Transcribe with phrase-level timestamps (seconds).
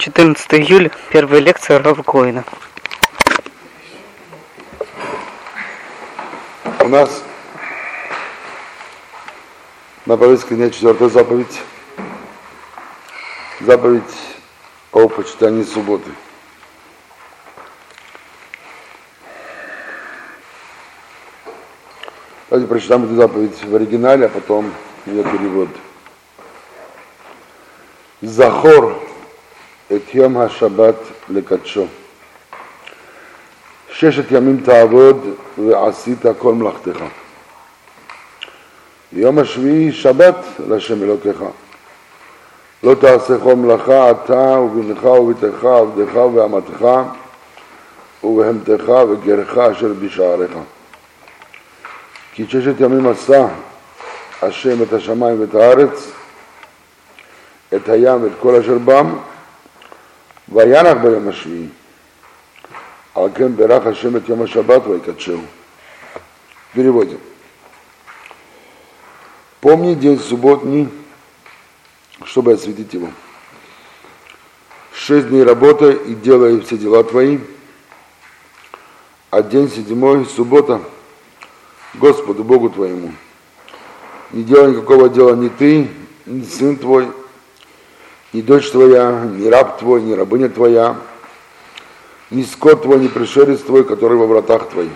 [0.00, 2.02] 14 июля, первая лекция Рава.
[6.80, 7.22] У нас
[10.06, 11.60] на повестке дня четвертая заповедь.
[13.60, 14.02] Заповедь
[14.92, 16.10] о почитании субботы.
[22.48, 24.72] Давайте прочитаем эту заповедь в оригинале, а потом
[25.04, 25.68] ее перевод.
[28.22, 28.99] Захор
[29.96, 30.94] את יום השבת
[31.28, 31.86] לקדשו.
[33.92, 36.98] ששת ימים תעבוד ועשית כל מלאכתך.
[39.12, 40.36] יום השביעי שבת
[40.68, 41.44] להשם אלוקיך.
[42.82, 46.86] לא תעשה כל מלאכה אתה ובנך וביתך עבדך ואמתך
[48.24, 50.52] ובהמתך וגרך אשר בשעריך.
[52.32, 53.46] כי ששת ימים עשה
[54.42, 56.10] השם את השמיים ואת הארץ,
[57.74, 59.14] את הים ואת כל אשר בם,
[60.49, 61.67] וינח ביום השביעי.
[63.15, 65.41] על כן ברך השם את יום השבת ויקדשהו.
[66.75, 67.19] Переводим.
[69.61, 70.89] Помни день субботний,
[72.25, 73.09] чтобы осветить его.
[74.93, 77.39] Шесть дней работай и делай все дела твои,
[79.31, 80.81] а день седьмой, суббота,
[81.93, 83.13] Господу Богу твоему.
[84.31, 85.89] Не делай никакого дела ни ты,
[86.25, 87.07] ни сын твой,
[88.32, 90.96] ни дочь твоя, ни раб твой, ни рабыня твоя,
[92.30, 94.92] ни скот твой, ни пришелец твой, который во вратах твоих.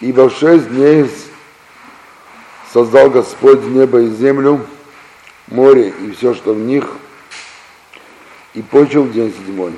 [0.00, 1.10] Ибо в шесть дней
[2.72, 4.66] создал Господь небо и землю,
[5.48, 6.86] море и все, что в них,
[8.54, 9.72] и почил день седьмой.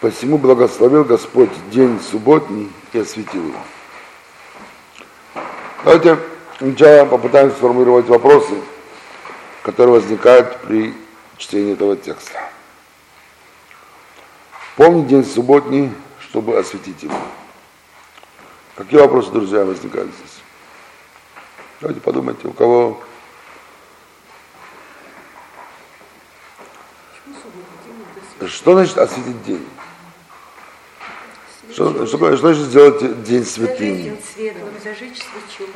[0.00, 3.58] Посему благословил Господь день субботний и осветил его.
[5.84, 6.18] Давайте
[6.58, 8.54] сначала попытаемся сформулировать вопросы,
[9.62, 10.94] которые возникают при
[11.38, 12.38] чтении этого текста.
[14.76, 17.16] Помни день субботний, чтобы осветить его.
[18.74, 20.40] Какие вопросы, друзья, возникают здесь?
[21.80, 23.00] Давайте подумайте, у кого...
[28.46, 29.64] Что значит осветить день?
[31.70, 34.18] Что, что, что значит сделать день святым?
[34.82, 35.70] Зажечь свечу.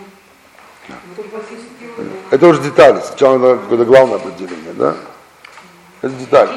[2.31, 3.01] Это уже детали.
[3.01, 4.97] Сначала надо какое-то главное определение, да?
[6.03, 6.53] Это детали.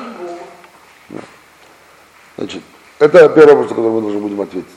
[2.38, 2.64] Значит,
[3.00, 4.68] это первый вопрос, на который мы должны будем ответить.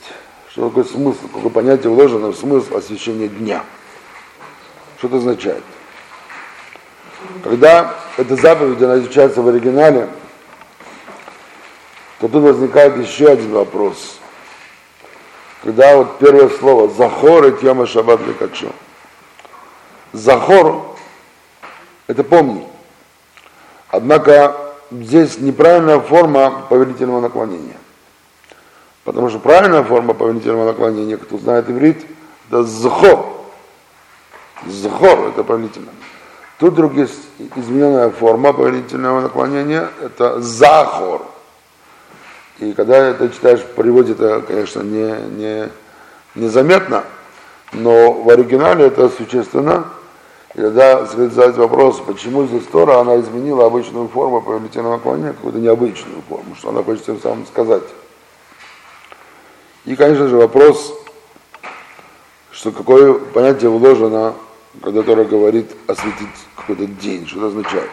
[0.50, 3.64] Что такое смысл, какое понятие вложено в смысл освещения дня?
[4.98, 5.62] Что это означает?
[7.42, 10.08] Когда эта заповедь, она изучается в оригинале,
[12.20, 14.18] то тут возникает еще один вопрос.
[15.62, 18.72] Когда вот первое слово «Захор и тьяма шаббат лекачу».
[20.12, 20.96] Захор–
[22.06, 22.66] это помни.
[23.88, 24.56] Однако
[24.90, 27.76] здесь неправильная форма повелительного наклонения.
[29.04, 32.06] Потому что правильная форма повелительного наклонения, кто знает иврит,
[32.48, 33.26] это захор.
[34.66, 35.94] Захор– это повелительное.
[36.58, 37.18] Тут есть
[37.56, 41.26] измененная форма повелительного наклонения, это захор.
[42.60, 45.68] И когда это читаешь в переводе, это, конечно, не, не,
[46.36, 47.02] незаметно,
[47.72, 49.86] но в оригинале это существенно.
[50.54, 56.54] Следует задать вопрос, почему здесь Тора, она изменила обычную форму повелительного наклонения, какую-то необычную форму,
[56.56, 57.84] что она хочет тем самым сказать.
[59.86, 60.94] И, конечно же, вопрос,
[62.50, 64.34] что какое понятие вложено,
[64.82, 67.90] когда Тора говорит осветить какой-то день, что это означает.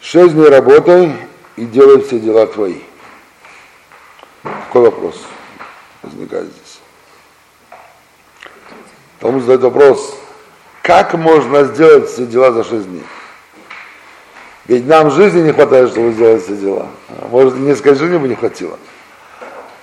[0.00, 1.16] Шесть дней работай
[1.56, 2.80] и делай все дела твои.
[4.42, 5.16] Какой вопрос
[6.02, 6.80] возникает здесь?
[9.18, 10.14] Тому задает вопрос,
[10.86, 13.02] как можно сделать все дела за шесть дней?
[14.66, 16.86] Ведь нам жизни не хватает, чтобы сделать все дела.
[17.28, 18.78] Может, несколько жизней бы не хватило.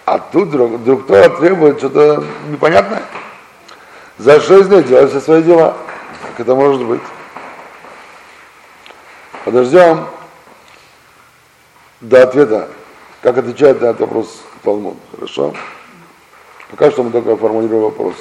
[0.05, 3.03] А тут вдруг кто требует что-то непонятное.
[4.17, 5.75] За шесть дней делать все свои дела.
[6.21, 7.01] Как это может быть?
[9.43, 10.05] Подождем
[11.99, 12.69] до ответа,
[13.21, 14.95] как отвечает на этот вопрос Талмуд.
[15.13, 15.53] Хорошо?
[16.71, 18.15] Пока что мы только формулируем вопрос.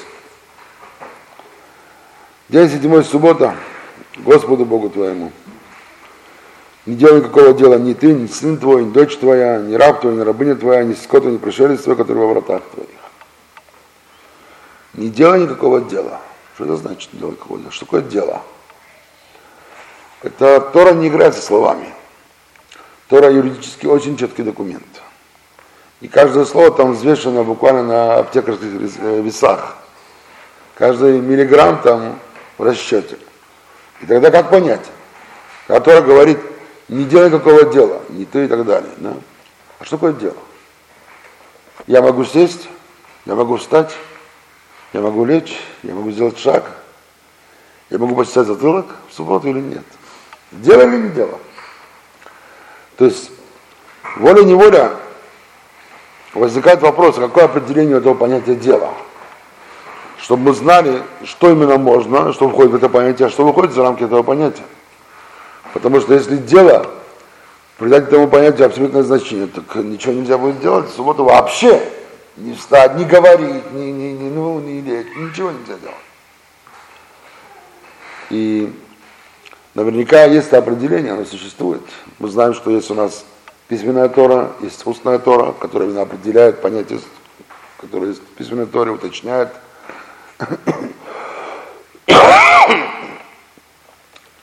[2.53, 3.57] День седьмой суббота,
[4.19, 5.33] Господу Богу твоему.
[6.85, 10.17] Не делай никакого дела ни ты, ни сын твой, ни дочь твоя, ни раб твой,
[10.17, 12.91] ни рабыня твоя, ни скот, ни пришелец твой, который во вратах твоих.
[14.93, 16.21] Не делай никакого дела.
[16.55, 17.71] Что это значит не делай никакого дела?
[17.71, 18.43] Что такое дело?
[20.23, 21.89] Это Тора не играет со словами.
[23.09, 25.01] Тора юридически очень четкий документ.
[26.03, 29.79] И каждое слово там взвешено буквально на аптекарских весах.
[30.75, 32.19] Каждый миллиграмм там
[32.63, 33.19] в расчете.
[34.01, 34.87] И тогда как понять?
[35.67, 36.39] которая говорит,
[36.89, 38.91] не делай какого дела, не ты и так далее.
[38.99, 39.15] Да?
[39.79, 40.37] А что такое дело?
[41.87, 42.69] Я могу сесть,
[43.25, 43.93] я могу встать,
[44.93, 46.65] я могу лечь, я могу сделать шаг,
[47.91, 49.85] я могу почесать затылок в субботу или нет.
[50.51, 51.39] Дело или не дело?
[52.97, 53.31] То есть
[54.17, 54.97] волей-неволя
[56.35, 58.93] возникает вопрос, а какое определение этого понятия дела?
[60.23, 63.83] Чтобы мы знали, что именно можно, что входит в это понятие, а что выходит за
[63.83, 64.63] рамки этого понятия.
[65.75, 66.87] Потому что если дело
[67.77, 71.83] придать этому понятию абсолютное значение, так ничего нельзя будет сделать в вообще.
[72.37, 75.97] Не встать, не говорить, не, не, не, ну, не лечь, ничего нельзя делать.
[78.31, 78.73] И
[79.75, 81.83] наверняка есть определение, оно существует.
[82.21, 83.25] Мы знаем, что есть у нас
[83.67, 87.01] письменная Тора, есть устная Тора, которая определяет понятие,
[87.79, 89.49] которое есть в письменной Торе, уточняет.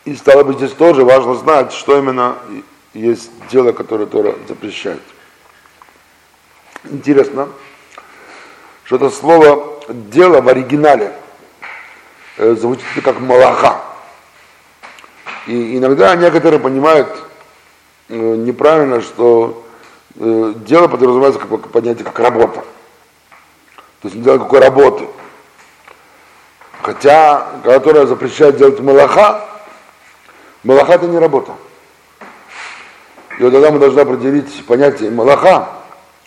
[0.06, 2.38] И стало быть, здесь тоже важно знать, что именно
[2.94, 5.02] есть дело, которое Тора запрещает.
[6.84, 7.50] Интересно,
[8.86, 11.14] что это слово «дело» в оригинале
[12.38, 13.84] э, звучит как «малаха».
[15.46, 17.10] И иногда некоторые понимают
[18.08, 19.64] э, неправильно, что
[20.16, 22.64] э, дело подразумевается как понятие как работа.
[24.02, 25.08] То есть не дело какой работы.
[26.90, 29.46] Хотя, которая запрещает делать малаха,
[30.64, 31.52] малаха это не работа.
[33.38, 35.70] И вот тогда мы должны определить понятие малаха,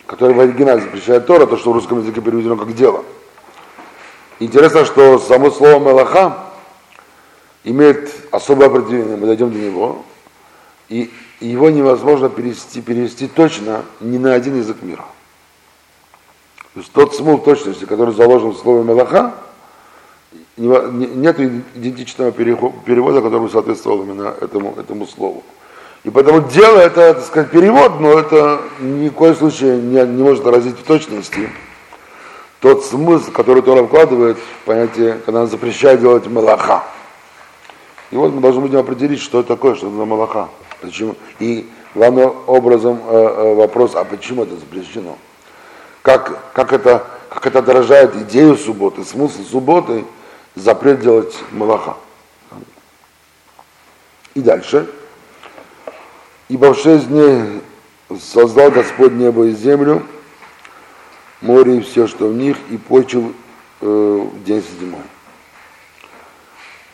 [0.05, 3.03] которое в оригинале запрещает Тора, то, что в русском языке переведено как дело.
[4.39, 6.37] Интересно, что само слово малаха
[7.65, 10.05] имеет особое определение, мы дойдем до него,
[10.87, 11.11] и
[11.41, 15.03] его невозможно перевести, перевести точно ни на один язык мира.
[16.73, 19.33] То есть тот смысл точности, который заложен в слове Мелаха,
[20.57, 25.43] нет идентичного перевода, который соответствовал именно этому, этому слову.
[26.03, 30.21] И поэтому дело это, так сказать, перевод, но это ни в коем случае не, не
[30.23, 31.49] может выразить в точности
[32.63, 36.85] тот смысл, который Тора вкладывает в понятие, когда она запрещает делать малаха.
[38.09, 40.47] И вот мы должны будем определить, что это такое, что это за малаха.
[40.79, 41.15] Почему?
[41.39, 45.17] И главным образом э, э, вопрос, а почему это запрещено?
[46.03, 50.05] Как, как, это, как это отражает идею субботы, смысл субботы,
[50.55, 51.97] запрет делать малаха.
[54.33, 54.89] И дальше.
[56.49, 57.61] Ибо в шесть дней
[58.19, 60.05] создал Господь небо и землю,
[61.41, 63.33] море и все, что в них, и почил
[63.81, 65.01] э, в день седьмой.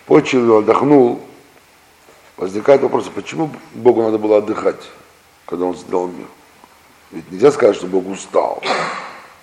[0.06, 1.22] Почил, отдохнул.
[2.38, 4.82] Возникает вопрос, а почему Богу надо было отдыхать,
[5.46, 6.28] когда Он создал мир?
[7.12, 8.64] Ведь нельзя сказать, что Бог устал.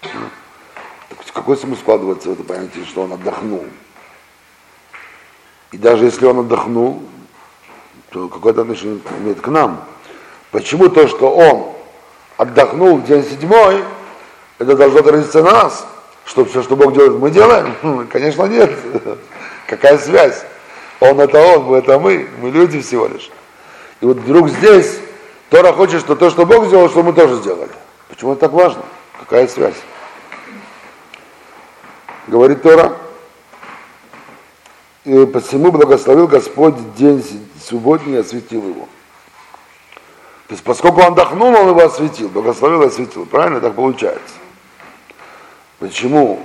[0.01, 3.65] Так какой смысл складывается в это понятие, что Он отдохнул?
[5.73, 7.03] И даже если Он отдохнул,
[8.11, 9.85] то какое-то отношение имеет к нам.
[10.51, 11.73] Почему то, что Он
[12.37, 13.83] отдохнул день седьмой,
[14.59, 15.87] это должно отразиться на нас?
[16.25, 17.75] Что все, что Бог делает, мы делаем?
[17.83, 18.71] Хм, конечно, нет.
[19.67, 20.45] Какая связь?
[21.01, 23.31] Он это он, мы это мы, мы люди всего лишь.
[24.01, 24.99] И вот вдруг здесь
[25.51, 27.71] Тора хочет, что то, что Бог сделал, что мы тоже сделали.
[28.09, 28.83] Почему это так важно?
[29.19, 29.77] Какая связь?
[32.27, 32.97] Говорит Тора,
[35.07, 37.25] и посему благословил Господь день
[37.63, 38.89] субботний и осветил его.
[40.49, 43.25] То есть, поскольку он отдохнул, он его осветил, благословил и осветил.
[43.25, 44.35] Правильно так получается?
[45.79, 46.41] Почему?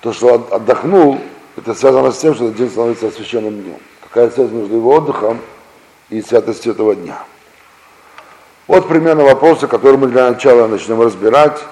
[0.00, 1.20] То, что он отдохнул,
[1.58, 3.78] это связано с тем, что этот день становится освященным днем.
[4.00, 5.38] Какая связь между его отдыхом
[6.08, 7.22] и святостью этого дня?
[8.66, 11.62] Вот примерно вопросы, которые мы для начала начнем разбирать.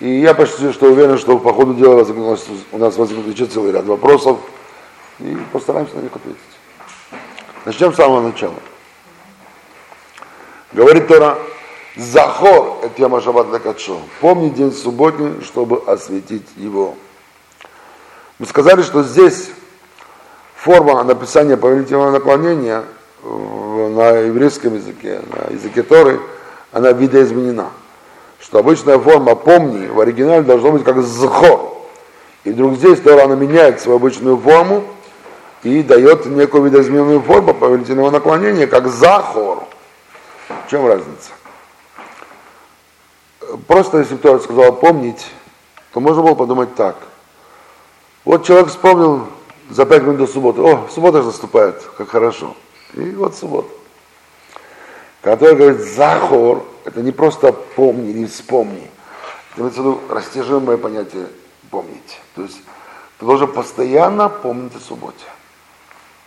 [0.00, 2.04] И я почти что уверен, что по ходу дела
[2.72, 4.38] у нас возникнет еще целый ряд вопросов.
[5.18, 6.40] И постараемся на них ответить.
[7.64, 8.54] Начнем с самого начала.
[10.72, 11.38] Говорит Тора,
[11.96, 13.98] Захор, это я Машабат Лакачо.
[14.20, 16.94] Помни день субботний, чтобы осветить его.
[18.38, 19.48] Мы сказали, что здесь
[20.54, 22.84] форма написания повелительного наклонения
[23.22, 26.20] на еврейском языке, на языке Торы,
[26.72, 27.70] она видоизменена.
[28.38, 31.74] Что обычная форма «помни» в оригинале должно быть как «зхор».
[32.44, 34.84] И вдруг здесь Тора она меняет свою обычную форму
[35.62, 39.64] и дает некую видоизмененную форму повелительного наклонения, как «захор».
[40.66, 41.30] В чем разница?
[43.66, 45.26] Просто если Тора сказал «помнить»,
[45.92, 46.96] то можно было подумать так.
[48.24, 49.28] Вот человек вспомнил
[49.70, 52.54] за пять минут до субботы, о, суббота же наступает, как хорошо.
[52.94, 53.68] И вот суббота.
[55.22, 58.90] Который говорит захор, это не просто помни или вспомни.
[59.52, 61.26] Это имеется в виду растяжимое понятие
[61.70, 62.20] помнить.
[62.34, 62.60] То есть
[63.18, 65.24] ты должен постоянно помнить о субботе.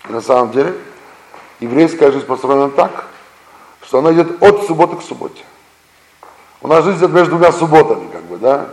[0.08, 0.76] На самом деле
[1.60, 3.06] еврейская жизнь построена так,
[3.82, 5.44] что она идет от субботы к субботе.
[6.62, 8.70] У нас жизнь идет между двумя субботами, как бы, да?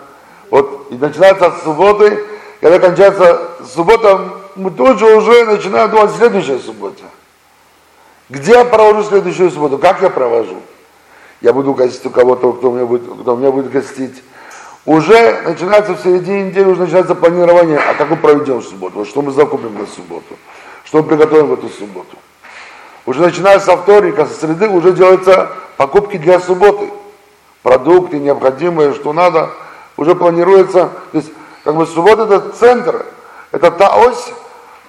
[0.50, 2.24] Вот, и начинается от субботы,
[2.60, 7.02] когда кончается суббота, мы тут же уже начинаем думать следующая суббота.
[8.28, 9.78] Где я провожу следующую субботу?
[9.78, 10.56] Как я провожу?
[11.40, 14.22] Я буду гостить у кого-то, кто меня будет, кто меня будет гостить.
[14.84, 19.32] Уже начинается в середине недели, уже начинается планирование, а как мы проведем субботу, что мы
[19.32, 20.36] закупим на субботу,
[20.86, 22.16] что мы приготовим в эту субботу.
[23.04, 26.90] Уже начиная со вторника, со среды, уже делаются покупки для субботы.
[27.62, 29.50] Продукты необходимые, что надо,
[29.96, 30.90] уже планируется.
[31.12, 31.32] То есть,
[31.64, 33.04] как бы суббота это центр,
[33.50, 34.32] это та ось,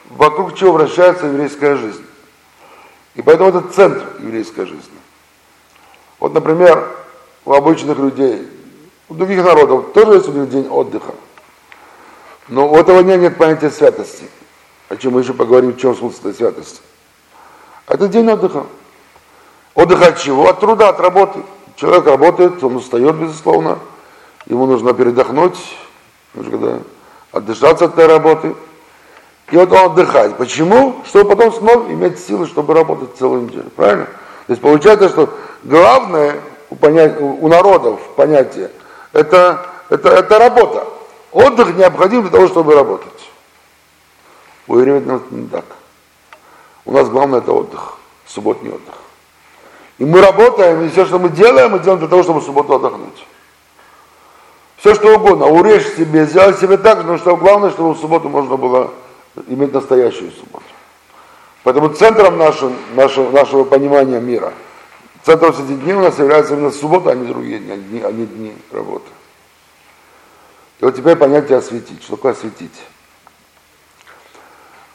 [0.09, 2.05] вокруг чего вращается еврейская жизнь.
[3.15, 4.97] И поэтому это центр еврейской жизни.
[6.19, 6.87] Вот, например,
[7.45, 8.47] у обычных людей,
[9.09, 11.13] у других народов тоже есть у них день отдыха.
[12.47, 14.25] Но у этого дня нет понятия святости.
[14.89, 16.81] О чем мы еще поговорим, в чем смысл этой святости.
[17.87, 18.65] Это день отдыха.
[19.75, 20.49] Отдых от чего?
[20.49, 21.39] От труда, от работы.
[21.75, 23.79] Человек работает, он устает, безусловно.
[24.47, 25.57] Ему нужно передохнуть,
[26.33, 26.79] нужно когда
[27.31, 28.55] отдышаться от этой работы.
[29.51, 30.37] И вот он отдыхает.
[30.37, 31.01] Почему?
[31.05, 33.69] Чтобы потом снова иметь силы, чтобы работать целую неделю.
[33.75, 34.05] Правильно?
[34.05, 35.29] То есть получается, что
[35.63, 36.39] главное
[36.69, 38.71] у, понятия, у народов понятие
[39.13, 40.87] это, это, это работа.
[41.31, 43.07] Отдых необходим для того, чтобы работать.
[44.67, 45.65] У евреев это не так.
[46.85, 48.95] У нас главное это отдых, субботний отдых.
[49.97, 52.75] И мы работаем, и все, что мы делаем, мы делаем для того, чтобы в субботу
[52.75, 53.25] отдохнуть.
[54.77, 58.57] Все что угодно, урежь себе, сделай себе так, но что главное, чтобы в субботу можно
[58.57, 58.91] было
[59.47, 60.65] иметь настоящую субботу.
[61.63, 64.53] Поэтому центром нашим, нашего, нашего понимания мира,
[65.23, 68.11] центром среди дней у нас является именно суббота, а не другие дни, а не, а
[68.11, 69.09] не дни работы.
[70.79, 72.03] И вот теперь понятие осветить.
[72.03, 72.71] Что такое осветить?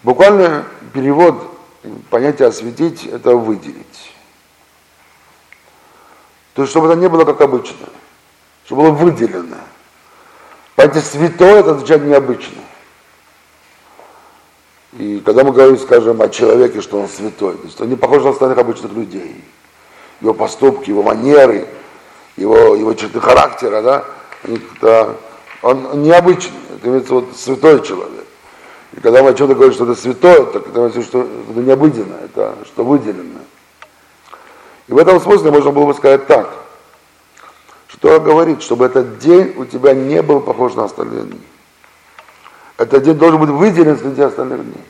[0.02, 1.56] Буквально перевод
[2.10, 4.12] понятия осветить– это выделить.
[6.54, 7.86] То есть, чтобы это не было как обычно,
[8.66, 9.58] чтобы было выделено.
[10.74, 12.60] Понятие святое– это означает необычно.
[14.98, 18.22] И когда мы говорим, скажем, о человеке, что он святой, то есть он не похож
[18.24, 19.42] на остальных обычных людей.
[20.20, 21.66] Его поступки, его манеры,
[22.36, 24.04] его, его черты характера,
[24.80, 25.16] да,
[25.62, 28.21] он необычный, это имеется вот святой человек.
[28.92, 32.16] И когда мы о чем-то говорим, что это святое, так это имеется что это необыденно,
[32.24, 33.40] это что выделено.
[34.88, 36.50] И в этом смысле можно было бы сказать так,
[37.88, 41.40] что говорит, чтобы этот день у тебя не был похож на остальные дни.
[42.76, 44.84] Этот день должен быть выделен среди остальных дней.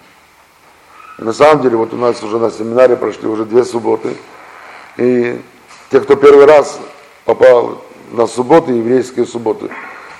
[1.18, 4.16] И на самом деле, вот у нас уже на семинаре прошли уже две субботы,
[4.96, 5.40] и
[5.90, 6.80] те, кто первый раз
[7.24, 9.68] попал на субботы, еврейские субботы,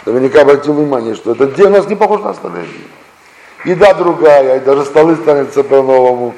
[0.04, 2.84] наверняка обратил внимание, что этот день у нас не похож на остальные дни.
[3.64, 6.34] Еда другая, и даже столы становятся по-новому.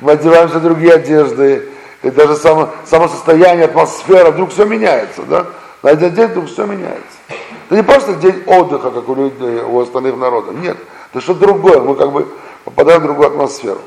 [0.00, 1.68] Мы одеваемся в другие одежды,
[2.02, 5.46] и даже само, само состояние, атмосфера, вдруг все меняется, да?
[5.82, 7.18] На один день вдруг все меняется.
[7.66, 10.54] Это не просто день отдыха, как у людей, у остальных народов.
[10.54, 10.76] Нет,
[11.12, 11.80] это что-то другое.
[11.80, 12.26] Мы как бы
[12.64, 13.80] попадаем в другую атмосферу.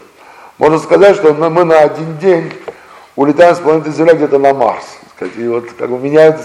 [0.58, 2.52] Можно сказать, что мы на один день
[3.16, 4.86] улетаем с планеты Земля где-то на Марс.
[5.36, 6.40] И вот как бы меняет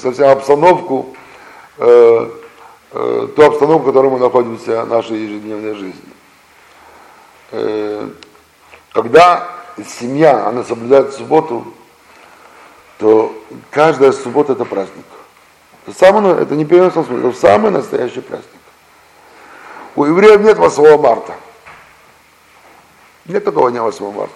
[0.00, 1.14] совсем обстановку,
[1.78, 2.28] э,
[2.94, 6.00] э, ту обстановку, в которой мы находимся в нашей ежедневной жизни.
[7.50, 8.08] Э,
[8.92, 9.48] когда
[9.86, 11.74] семья, она соблюдает субботу,
[12.98, 13.34] то
[13.70, 15.04] каждая суббота это праздник.
[15.98, 18.48] Самый, это не переносном смысле, это самый настоящий праздник.
[19.96, 21.34] У евреев нет 8 марта.
[23.26, 24.34] Нет такого дня 8 марта.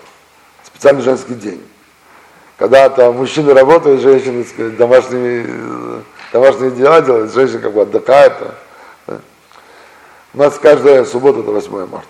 [0.64, 1.62] Специальный женский день.
[2.56, 8.34] Когда там мужчины работают, женщины, сказать, домашние, домашние дела делают, женщины как бы отдыхают.
[9.06, 9.20] Да.
[10.34, 12.06] У нас каждая суббота это 8 марта.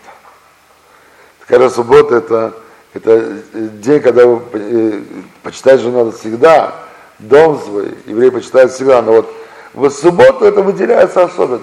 [1.47, 2.55] Каждая суббота это,
[2.95, 5.01] это день, когда вы э,
[5.43, 6.75] почитать же надо всегда,
[7.19, 9.35] дом свой, евреи почитают всегда, но вот
[9.75, 11.61] в субботу это выделяется особенно.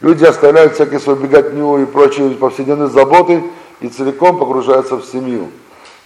[0.00, 3.42] Люди оставляют всякие свою беготню и прочие повседневные заботы
[3.80, 5.50] и целиком погружаются в семью.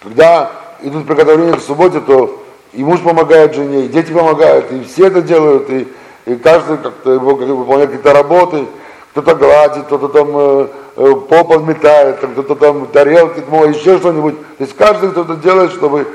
[0.03, 0.51] Когда
[0.83, 2.40] идут приготовления к субботе, то
[2.73, 5.89] и муж помогает жене, и дети помогают, и все это делают, и,
[6.27, 8.67] и каждый как-то выполняет какие-то работы,
[9.11, 14.39] кто-то гладит, кто-то там э, э, пол подметает, кто-то там тарелки моет, еще что-нибудь.
[14.59, 16.07] То есть каждый кто-то делает, чтобы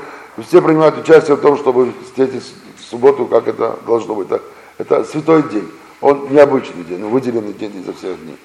[0.46, 2.42] все принимают участие в том, чтобы встретить
[2.88, 4.28] субботу, как это должно быть.
[4.30, 4.42] Это,
[4.78, 5.70] это святой день.
[6.00, 8.38] Он необычный день, он выделенный день изо всех дней.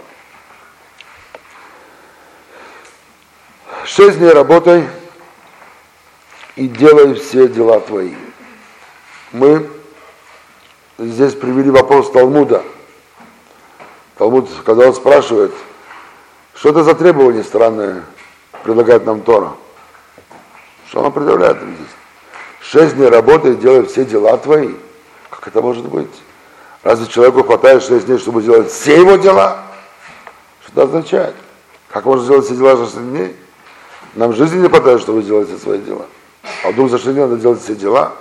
[3.86, 4.84] Шесть дней работай
[6.56, 8.14] и делай все дела твои.
[9.32, 9.70] Мы
[10.98, 12.64] здесь привели вопрос Талмуда.
[14.18, 15.54] Талмуд, когда он спрашивает,
[16.54, 18.04] что это за требование странное
[18.64, 19.54] предлагает нам Тора?
[20.88, 21.88] Что он определяет здесь?
[22.62, 24.76] Шесть дней работает, делает все дела твои.
[25.30, 26.12] Как это может быть?
[26.84, 29.64] Разве человеку хватает шесть дней, чтобы сделать все его дела?
[30.64, 31.36] Что это означает?
[31.90, 33.36] Как можно сделать все дела за шесть дней?
[34.14, 36.06] Нам жизни не хватает, чтобы сделать все свои дела.
[36.64, 38.14] А вдруг за шесть дней надо делать все дела?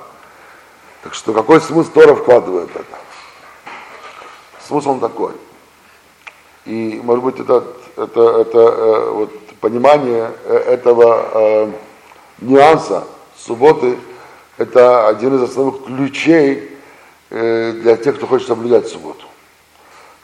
[1.02, 2.98] Так что какой смысл Тора вкладывает это?
[4.66, 5.32] Смысл он такой.
[6.66, 7.64] И, может быть, это,
[7.96, 11.72] это, это э, вот, понимание э, этого э,
[12.40, 13.04] нюанса
[13.36, 13.96] субботы,
[14.58, 16.70] это один из основных ключей
[17.30, 19.24] э, для тех, кто хочет соблюдать субботу.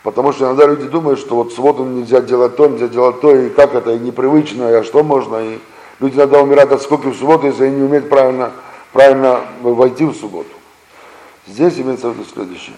[0.03, 3.49] Потому что иногда люди думают, что вот субботу нельзя делать то, нельзя делать то, и
[3.49, 5.37] как это, и непривычно, и а что можно.
[5.39, 5.59] И
[6.01, 8.53] люди иногда умирают от скуки в субботу, если они не умеют правильно,
[8.93, 10.51] правильно войти в субботу.
[11.47, 12.77] Здесь имеется в виду следующее,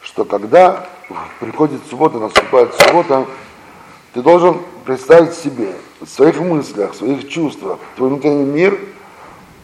[0.00, 0.86] что когда
[1.40, 3.26] приходит суббота, наступает суббота,
[4.14, 8.78] ты должен представить себе в своих мыслях, в своих чувствах, твой внутренний мир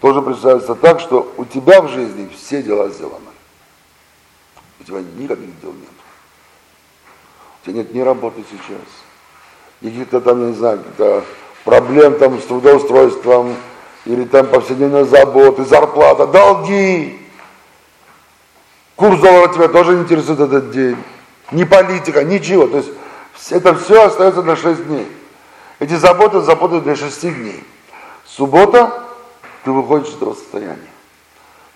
[0.00, 3.24] должен представиться так, что у тебя в жизни все дела сделаны.
[4.80, 5.88] У тебя никаких дел нет.
[7.60, 8.80] У тебя нет ни работы сейчас,
[9.80, 11.24] ни каких-то там, не знаю, каких-то
[11.68, 13.54] проблем там с трудоустройством,
[14.06, 17.20] или там повседневные заботы, зарплата, долги.
[18.96, 20.96] Курс доллара тебя тоже не интересует этот день.
[21.52, 22.68] Ни политика, ничего.
[22.68, 22.88] То есть
[23.50, 25.06] это все остается на 6 дней.
[25.78, 27.62] Эти заботы, заботы для 6 дней.
[28.24, 29.04] Суббота,
[29.62, 30.78] ты выходишь из этого состояния.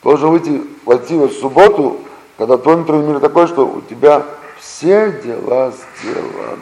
[0.02, 2.00] Должен выйти, войти в субботу,
[2.38, 4.24] когда твой внутренний мир такой, что у тебя
[4.58, 5.70] все дела
[6.00, 6.56] сделаны.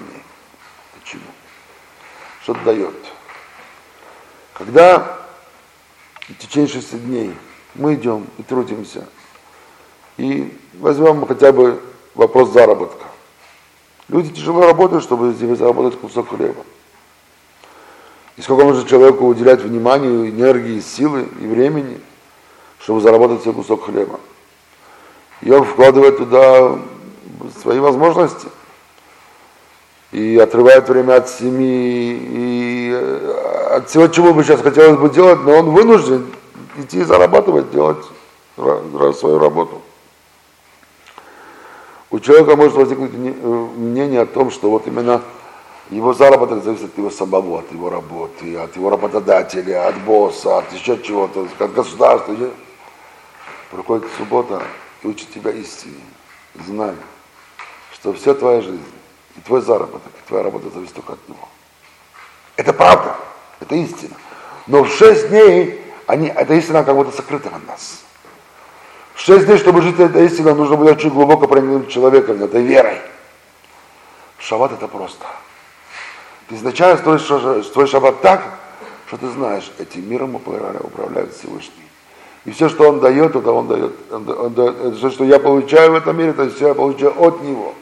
[0.99, 1.23] Почему?
[2.43, 3.00] Что дает?
[4.61, 5.17] Когда
[6.29, 7.35] в течение шести дней
[7.75, 9.07] мы идем и трудимся,
[10.19, 11.81] и возьмем хотя бы
[12.15, 13.07] вопрос заработка.
[14.09, 16.63] Люди тяжело работают, чтобы заработать кусок хлеба.
[18.37, 21.99] И сколько нужно человеку уделять вниманию, энергии, силы и времени,
[22.81, 24.21] чтобы заработать себе кусок хлеба.
[25.41, 26.79] И он вкладывает туда
[27.63, 28.49] свои возможности.
[30.13, 35.41] И отрывает время от семьи, и э, от всего, чего бы сейчас хотелось бы делать,
[35.45, 36.27] но он вынужден
[36.77, 38.05] идти зарабатывать, делать
[38.57, 39.81] свою работу.
[42.11, 45.23] У человека может возникнуть э, мнение о том, что вот именно
[45.91, 50.73] его заработок зависит от его самого, от его работы, от его работодателя, от босса, от
[50.73, 52.35] еще чего-то, от государства.
[53.71, 54.63] Приходит суббота
[55.03, 56.01] и учит тебя истине.
[56.67, 56.95] Знай,
[57.93, 58.83] что вся твоя жизнь,
[59.37, 61.49] и твой заработок, и твоя работа зависит только от него.
[62.57, 63.17] Это правда,
[63.61, 64.15] это истина.
[64.67, 68.03] Но в шесть дней они, эта истина как будто сокрыта от нас.
[69.15, 72.99] Шесть дней, чтобы жить этой истиной, нужно быть очень глубоко проникнуть человеком, этой верой.
[74.39, 75.25] Шаббат это просто.
[76.49, 78.43] Ты изначально строишь свой шаббат так,
[79.07, 81.85] что ты знаешь, этим миром управляет Всевышний.
[82.45, 83.93] И все, что он дает, это он дает.
[84.11, 87.75] Он дает все, что я получаю в этом мире, это все я получаю от него.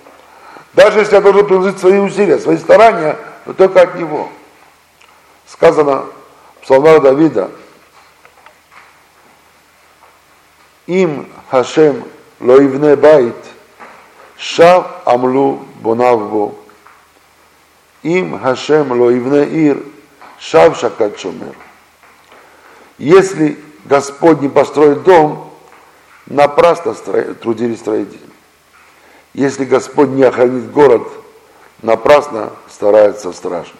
[0.78, 4.28] Даже если я должен приложить свои усилия, свои старания, но только от Него.
[5.44, 6.04] Сказано
[6.54, 7.50] в псалмах Давида,
[10.86, 12.04] им Хашем
[12.38, 13.34] лоивне байт,
[14.36, 16.54] шав амлу бонавбо.
[18.04, 19.82] Им Хашем лоивне ир,
[20.38, 21.56] шав шакат шумер.
[22.98, 25.52] Если Господь не построит дом,
[26.26, 28.28] напрасно трудились строители.
[29.38, 31.06] Если Господь не охранит город,
[31.80, 33.76] напрасно старается стражник.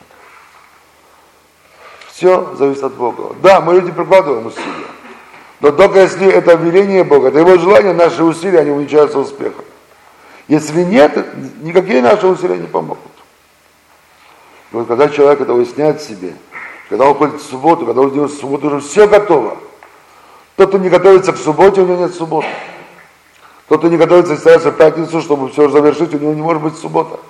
[2.13, 3.35] Все зависит от Бога.
[3.43, 4.87] Да, мы люди прикладываем усилия.
[5.59, 9.65] Но только если это веление Бога, это его желание, наши усилия, они увенчаются успехом.
[10.47, 11.27] Если нет,
[11.61, 13.03] никакие наши усилия не помогут.
[14.71, 16.35] И вот когда человек это выясняет себе,
[16.89, 19.57] когда он ходит в субботу, когда он делает в субботу, уже все готово.
[20.55, 22.47] Тот, кто не готовится к субботе, у него нет субботы.
[23.69, 26.77] Тот, кто не готовится к в пятницу, чтобы все завершить, у него не может быть
[26.77, 27.21] суббота.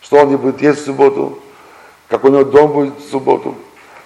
[0.00, 1.38] Что он не будет есть в субботу,
[2.08, 3.54] как у него дом будет в субботу,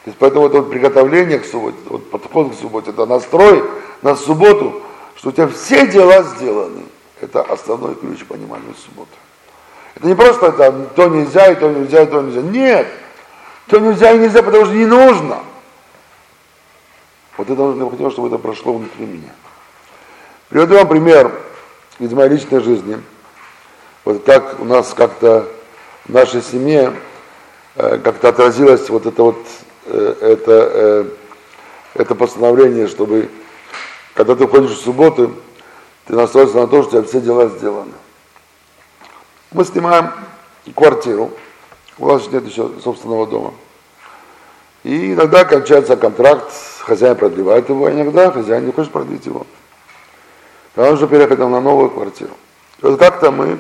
[0.04, 3.64] то есть поэтому это вот приготовление к субботе, вот подход к субботе, это настрой
[4.02, 4.80] на субботу,
[5.16, 6.82] что у тебя все дела сделаны.
[7.20, 9.10] Это основной ключ понимания субботы.
[9.96, 12.42] Это не просто там, то нельзя, и то нельзя, и то нельзя.
[12.42, 12.86] Нет,
[13.66, 15.40] то нельзя и нельзя, потому что не нужно.
[17.36, 19.32] Вот это необходимо, чтобы это прошло внутри меня.
[20.48, 21.47] Приведу вам пример
[21.98, 23.00] из моей личной жизни.
[24.04, 25.46] Вот так у нас как-то
[26.06, 26.92] в нашей семье
[27.76, 29.38] э, как-то отразилось вот это вот
[29.90, 31.04] Э, это, э,
[31.94, 33.30] это постановление, чтобы,
[34.12, 35.34] когда ты ходишь в субботу,
[36.06, 37.92] ты настроился на то, что у тебя все дела сделаны.
[39.50, 40.10] Мы снимаем
[40.74, 41.30] квартиру,
[41.98, 43.54] у вас нет еще собственного дома.
[44.84, 49.46] И иногда кончается контракт, хозяин продлевает его, а иногда хозяин не хочет продлить его.
[50.78, 52.30] Тогда нужно переехать на новую квартиру.
[52.80, 53.58] И вот как-то мы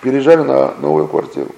[0.00, 1.50] переезжали на новую квартиру.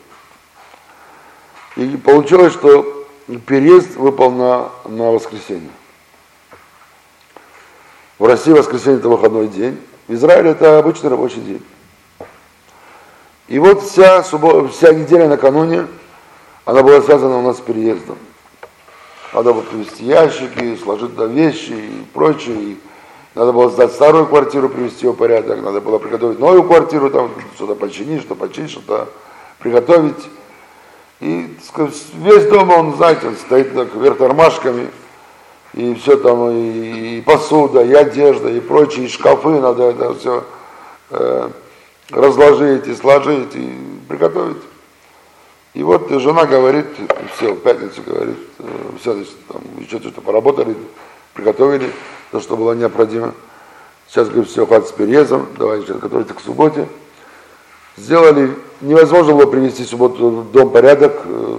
[1.76, 3.06] И получилось, что
[3.46, 5.70] переезд выпал на, на воскресенье.
[8.18, 11.64] В России воскресенье это выходной день, в Израиле это обычный рабочий день.
[13.48, 15.86] И вот вся, суббота, вся неделя накануне,
[16.66, 18.18] она была связана у нас с переездом.
[19.32, 22.56] Надо было привезти ящики, сложить туда вещи и прочее.
[22.56, 22.78] И
[23.34, 25.62] надо было сдать старую квартиру, привести ее в порядок.
[25.62, 29.08] Надо было приготовить новую квартиру, там что-то починить, что починить, что-то
[29.58, 30.28] приготовить.
[31.20, 31.56] И
[32.14, 34.88] весь дом, он, знаете, он стоит так вверх тормашками.
[35.72, 40.44] И все там, и, и посуда, и одежда, и прочие, и шкафы, надо это все
[41.08, 41.48] э,
[42.10, 43.72] разложить и сложить и
[44.06, 44.62] приготовить.
[45.72, 46.84] И вот жена говорит,
[47.34, 48.64] все, в пятницу говорит, э,
[49.00, 50.76] все, значит, там еще что-то поработали,
[51.32, 51.90] приготовили
[52.32, 53.34] то, что было необходимо.
[54.08, 56.88] Сейчас, говорит, все, хватит с переездом, давай сейчас готовиться к субботе.
[57.96, 61.58] Сделали, невозможно было привести субботу в дом порядок, э,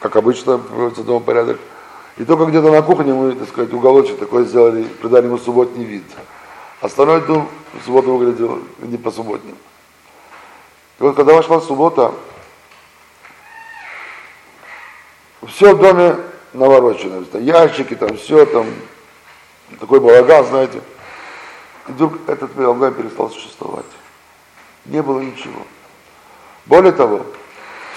[0.00, 1.58] как обычно приводится дом порядок.
[2.16, 6.04] И только где-то на кухне мы, так сказать, уголочек такой сделали, придали ему субботний вид.
[6.80, 9.56] Остальной дом в субботу выглядел не по субботним.
[11.00, 12.12] И вот когда вошла суббота,
[15.46, 16.16] все в доме
[16.54, 18.66] наворочено, ящики там, все там,
[19.80, 20.80] такой балаган, знаете.
[21.88, 23.86] И вдруг этот балаган перестал существовать.
[24.86, 25.62] Не было ничего.
[26.66, 27.22] Более того,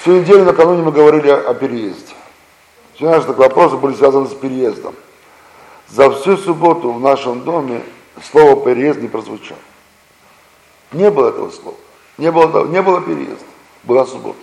[0.01, 2.13] всю неделю накануне мы говорили о, переезде.
[2.95, 4.95] Все наши вопросы были связаны с переездом.
[5.89, 7.81] За всю субботу в нашем доме
[8.31, 9.59] слово переезд не прозвучало.
[10.91, 11.77] Не было этого слова.
[12.17, 13.45] Не было, не было переезда.
[13.83, 14.39] Была суббота.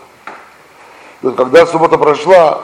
[1.36, 2.62] Когда суббота прошла,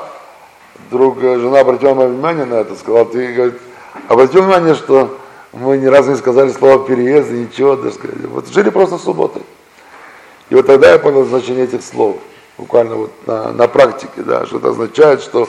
[0.89, 3.61] вдруг жена обратила мое внимание на это, сказала, ты, говорит,
[4.09, 5.19] обратил внимание, что
[5.53, 8.25] мы ни разу не сказали слово переезд, ничего, так сказать.
[8.27, 9.43] Вот жили просто субботой.
[10.49, 12.17] И вот тогда я понял значение этих слов,
[12.59, 15.49] буквально вот на, на практике, да, что это означает, что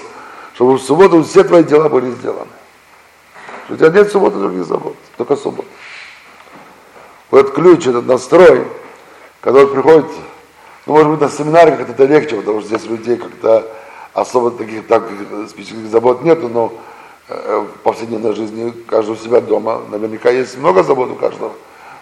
[0.56, 2.52] чтобы в субботу все твои дела были сделаны.
[3.66, 5.68] Что у тебя нет субботы других забот, только суббота.
[7.32, 8.68] Вот ключ, этот настрой,
[9.40, 10.06] когда вот приходит,
[10.86, 13.72] ну, может быть, на семинарах это легче, потому что здесь людей как-то
[14.14, 15.04] особо таких так
[15.48, 16.74] специфических забот нету, но
[17.32, 21.54] в повседневной жизни каждого себя дома наверняка есть много забот у каждого.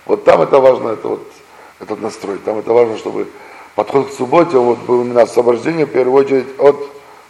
[0.06, 1.32] Вот там это важно, это вот
[1.80, 3.28] этот настрой, там это важно, чтобы
[3.76, 6.76] подход к субботе вот был именно освобождение в первую очередь от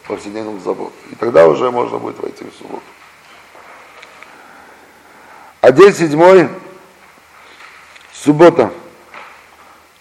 [0.07, 0.93] повседневных забот.
[1.11, 2.81] И тогда уже можно будет войти в субботу.
[5.61, 6.47] А день седьмой,
[8.13, 8.71] суббота,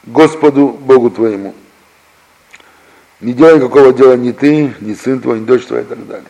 [0.05, 1.55] Господу Богу твоему.
[3.21, 6.29] Не делай никакого дела ни ты, ни сын твой, ни дочь твоя и так далее.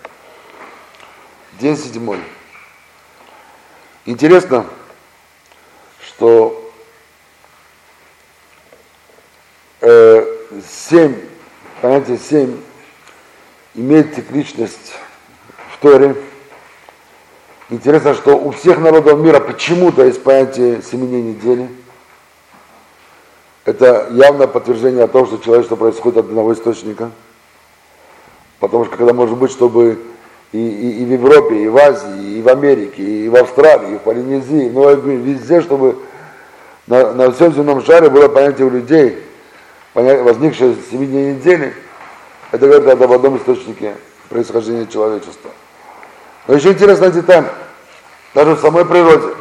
[1.61, 2.21] День седьмой.
[4.07, 4.65] Интересно,
[6.01, 6.71] что
[9.81, 10.25] э,
[10.69, 11.17] семь,
[11.83, 12.61] понятие семь
[13.75, 14.93] имеет цикличность
[15.73, 16.15] в Торе.
[17.71, 21.69] Интересно, что у всех народов мира почему-то есть понятие семени недели.
[23.65, 27.11] Это явное подтверждение о том, что человечество происходит от одного источника.
[28.61, 30.01] Потому что когда может быть, чтобы
[30.53, 33.97] и, и, и в Европе, и в Азии, и в Америке, и в Австралии, и
[33.97, 35.99] в Полинезии, ну везде, чтобы
[36.87, 39.23] на, на всем земном шаре было понятие у людей,
[39.95, 41.75] возникшее с 7 дней недели,
[42.51, 43.95] это говорит об одном источнике
[44.31, 45.51] происхождения человечества.
[46.47, 47.45] Но еще интересная деталь,
[48.35, 49.35] даже в самой природе.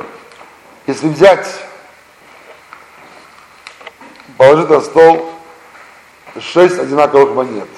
[0.88, 1.48] Если взять,
[4.38, 5.32] положить на стол
[6.40, 7.70] шесть одинаковых монет,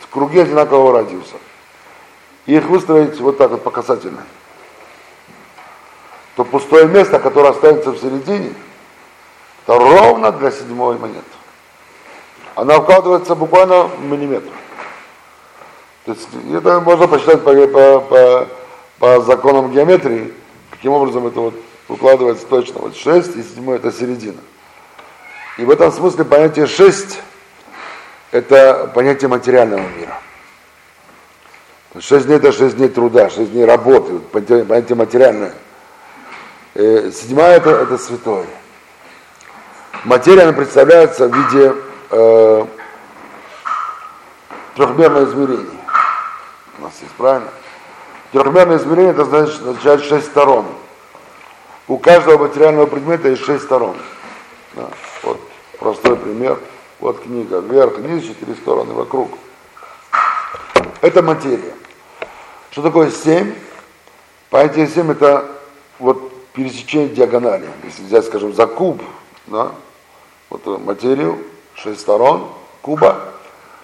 [0.00, 1.36] в круге одинакового радиуса,
[2.48, 4.24] и их выстроить вот так вот по касательной,
[6.34, 8.52] то пустое место, которое останется в середине,
[9.64, 11.38] это ровно для седьмой монеты
[12.58, 14.50] она вкладывается буквально в миллиметр.
[16.04, 18.48] То есть это можно посчитать по, по, по,
[18.98, 20.34] по законам геометрии,
[20.70, 21.54] каким образом это вот
[21.88, 22.80] укладывается точно.
[22.80, 24.40] Вот 6 и 7 это середина.
[25.56, 27.20] И в этом смысле понятие 6
[28.32, 30.20] это понятие материального мира.
[32.00, 35.54] 6 дней это 6 дней труда, 6 дней работы, понятие материальное.
[36.74, 38.46] Э, седьмая это, это святое.
[40.04, 41.74] Материя она представляется в виде
[42.10, 42.66] э,
[44.76, 45.66] трехмерное измерение.
[46.78, 47.48] У нас есть, правильно?
[48.32, 50.66] Трехмерное измерение это значит, означает шесть сторон.
[51.88, 53.96] У каждого материального предмета есть шесть сторон.
[54.74, 54.88] Да.
[55.24, 55.40] Вот
[55.80, 56.58] простой пример.
[57.00, 57.60] Вот книга.
[57.60, 59.30] Вверх, низ, четыре стороны вокруг.
[61.00, 61.77] Это материя.
[62.78, 63.54] Что такое семь?
[64.50, 65.44] Понятие семь это
[65.98, 67.68] вот пересечение диагонали.
[67.82, 69.02] Если взять, скажем, за куб,
[69.48, 69.72] да,
[70.48, 73.32] вот материю, шесть сторон куба,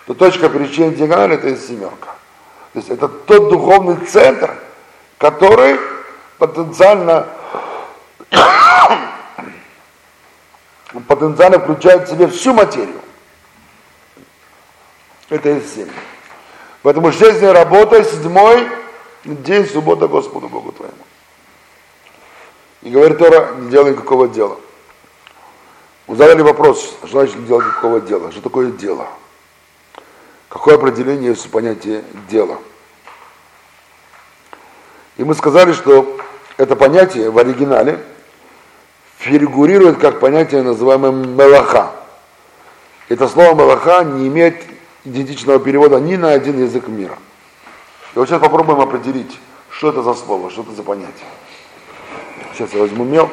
[0.07, 2.15] то точка пересечения диагонали это семерка.
[2.73, 4.57] То есть это тот духовный центр,
[5.19, 5.77] который
[6.39, 7.27] потенциально
[11.09, 13.01] потенциально включает в себе всю материю.
[15.31, 15.91] Это есть семь.
[16.83, 18.69] Поэтому шесть работа, седьмой
[19.25, 20.95] день суббота Господу Богу твоему.
[22.83, 24.59] И говорит Тора, не делай никакого дела.
[26.07, 28.31] Мы задали вопрос, что значит не делать никакого дела?
[28.31, 29.09] Что такое дело?
[30.51, 32.59] Какое определение есть у понятия дела?
[35.17, 36.19] И мы сказали, что
[36.59, 38.01] это понятие в оригинале
[39.19, 41.93] фигурирует как понятие, называемое мелаха.
[43.09, 44.63] Это слово мелаха не имеет
[45.05, 47.19] идентичного перевода ни на один язык мира.
[48.15, 51.27] И вот сейчас попробуем определить, что это за слово, что это за понятие.
[52.53, 53.29] Сейчас я возьму мел.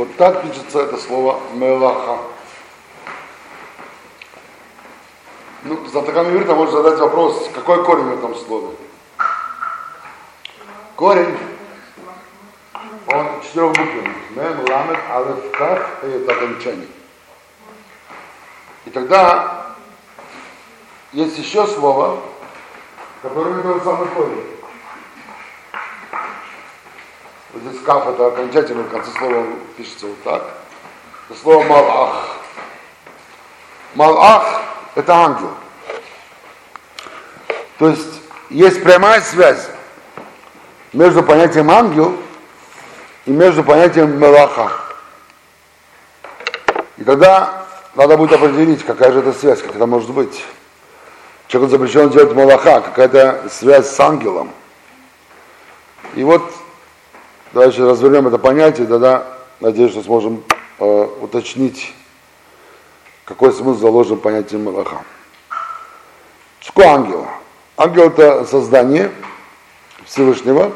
[0.00, 2.18] Вот так пишется это слово мелаха.
[5.62, 8.76] Ну, за таким иврита можно задать вопрос, какой корень в этом слове?
[10.94, 11.38] Корень,
[13.06, 14.14] он четырехбуквенный.
[14.36, 16.88] Мем, ламет, алеф, каф, и это окончание.
[18.84, 19.74] И тогда
[21.12, 22.20] есть еще слово,
[23.22, 24.46] которое это самый корень.
[27.54, 30.44] Вот здесь каф это окончательно в конце слова пишется вот так.
[31.28, 32.36] Это слово малах.
[33.96, 34.62] Малах
[34.94, 35.50] это ангел.
[37.78, 39.68] То есть есть прямая связь
[40.92, 42.14] между понятием ангел
[43.26, 44.70] и между понятием мелаха.
[46.96, 50.44] И тогда надо будет определить, какая же это связь, как это может быть.
[51.48, 54.52] Человек запрещен делать малаха, какая-то связь с ангелом.
[56.14, 56.42] И вот
[57.52, 59.26] Дальше развернем это понятие, тогда
[59.58, 60.44] надеюсь, что сможем
[60.78, 61.92] э, уточнить,
[63.24, 65.02] какой смысл заложен в понятии Малаха.
[66.60, 67.26] Что ангела?
[67.76, 69.10] Ангел это создание
[70.04, 70.70] Всевышнего,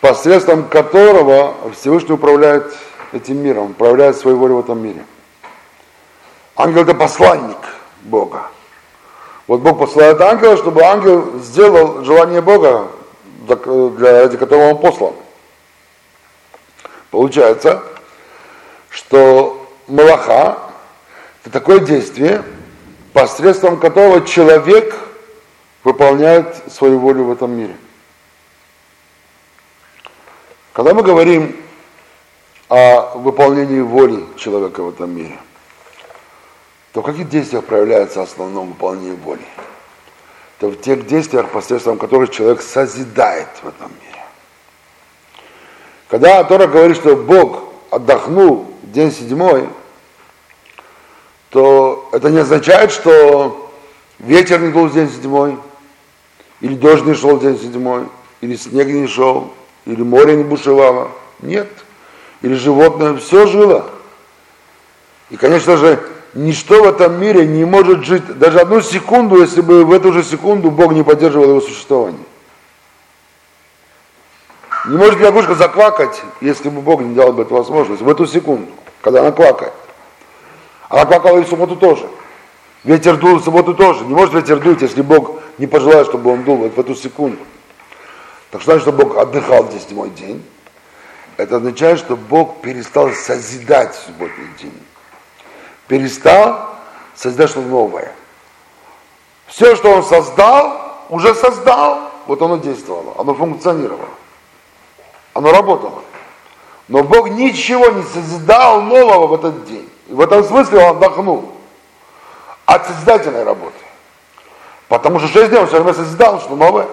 [0.00, 2.72] посредством которого Всевышний управляет
[3.12, 5.04] этим миром, управляет своей волей в этом мире.
[6.54, 7.58] Ангел это посланник
[8.02, 8.46] Бога.
[9.48, 12.88] Вот Бог посылает ангела, чтобы ангел сделал желание Бога,
[13.48, 15.14] для, ради которого он послан.
[17.12, 17.82] Получается,
[18.88, 20.70] что малаха–
[21.44, 22.42] это такое действие,
[23.12, 24.96] посредством которого человек
[25.84, 27.76] выполняет свою волю в этом мире.
[30.72, 31.54] Когда мы говорим
[32.70, 35.38] о выполнении воли человека в этом мире,
[36.94, 39.44] то в каких действиях проявляется основное выполнение воли?
[40.58, 44.11] Это в тех действиях, посредством которых человек созидает в этом мире.
[46.12, 49.66] Когда Тора говорит, что Бог отдохнул день седьмой,
[51.48, 53.72] то это не означает, что
[54.18, 55.56] ветер не дул день седьмой,
[56.60, 58.04] или дождь не шел день седьмой,
[58.42, 59.54] или снег не шел,
[59.86, 61.08] или море не бушевало.
[61.40, 61.70] Нет.
[62.42, 63.86] Или животное все жило.
[65.30, 65.98] И, конечно же,
[66.34, 70.22] ничто в этом мире не может жить даже одну секунду, если бы в эту же
[70.22, 72.20] секунду Бог не поддерживал его существование.
[74.86, 78.70] Не может лягушка заквакать, если бы Бог не дал бы эту возможность, в эту секунду,
[79.00, 79.72] когда она квакает.
[80.88, 82.08] Она квакала и в субботу тоже.
[82.82, 84.04] Ветер дул в субботу тоже.
[84.04, 87.38] Не может ветер дуть, если Бог не пожелает, чтобы он дул в эту секунду.
[88.50, 90.44] Так что значит, что Бог отдыхал в седьмой день?
[91.36, 94.82] Это означает, что Бог перестал созидать субботний день.
[95.86, 96.70] Перестал
[97.14, 98.12] созидать что-то новое.
[99.46, 100.76] Все, что он создал,
[101.08, 104.08] уже создал, вот оно действовало, оно функционировало.
[105.34, 106.02] Оно работало.
[106.88, 109.88] Но Бог ничего не созидал нового в этот день.
[110.08, 111.52] И в этом смысле он отдохнул
[112.66, 113.76] от созидательной работы.
[114.88, 116.86] Потому что шесть дней он все время созидал что новое.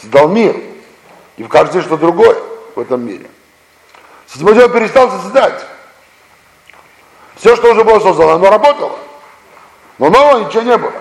[0.00, 0.56] Создал мир.
[1.36, 2.36] И в каждый что другое
[2.74, 3.26] в этом мире.
[4.26, 5.64] Седьмой день он перестал созидать.
[7.36, 8.98] Все, что уже было создано, оно работало.
[9.98, 10.92] Но нового ничего не было.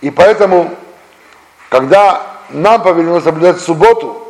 [0.00, 0.74] И поэтому,
[1.68, 4.29] когда нам повелено соблюдать субботу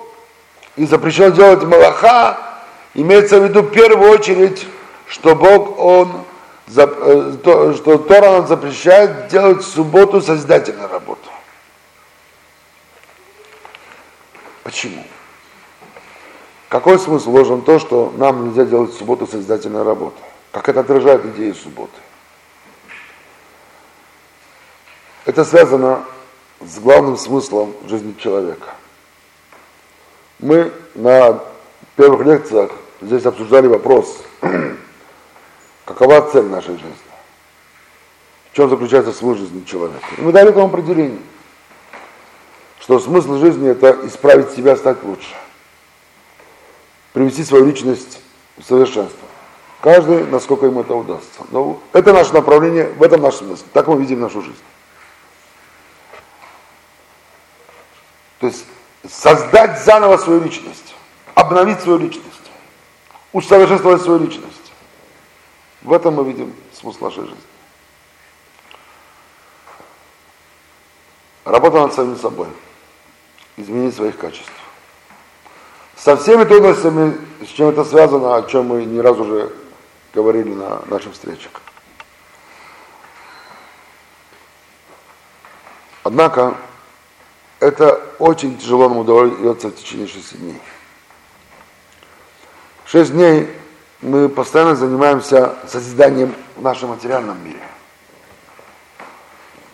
[0.81, 2.38] и запрещено делать малаха,
[2.95, 4.66] имеется в виду в первую очередь,
[5.07, 6.25] что Бог, Он,
[6.75, 7.37] э,
[7.77, 11.29] что Тора нам запрещает делать в субботу созидательную работу.
[14.62, 15.05] Почему?
[16.71, 20.16] Какой смысл вложен в то, что нам нельзя делать в субботу созидательную работу?
[20.51, 22.01] Как это отражает идею субботы?
[25.27, 26.05] Это связано
[26.61, 28.80] с главным смыслом жизни человека.
[30.42, 31.40] Мы на
[31.96, 32.70] первых лекциях
[33.03, 34.22] здесь обсуждали вопрос,
[35.85, 36.94] какова цель нашей жизни,
[38.50, 40.07] в чем заключается смысл жизни человека.
[40.16, 41.20] И мы дали этому определение,
[42.81, 45.35] что смысл жизни это исправить себя, стать лучше,
[47.12, 48.22] привести свою личность
[48.57, 49.29] в совершенство.
[49.83, 51.40] Каждый, насколько ему это удастся.
[51.50, 53.64] Но это наше направление, в этом наш смысл.
[53.72, 54.59] Так мы видим нашу жизнь.
[58.40, 58.64] То есть
[59.09, 60.95] создать заново свою личность,
[61.35, 62.27] обновить свою личность,
[63.33, 64.73] усовершенствовать свою личность.
[65.83, 67.37] В этом мы видим смысл нашей жизни.
[71.45, 72.49] Работа над самим собой,
[73.57, 74.53] изменение своих качеств.
[75.97, 79.53] Со всеми трудностями, с чем это связано, о чем мы не раз уже
[80.13, 81.53] говорили на наших встречах.
[86.03, 86.57] Однако,
[87.61, 90.61] это очень тяжело нам удается в течение шести дней.
[92.87, 93.49] Шесть дней
[94.01, 97.61] мы постоянно занимаемся созиданием в нашем материальном мире.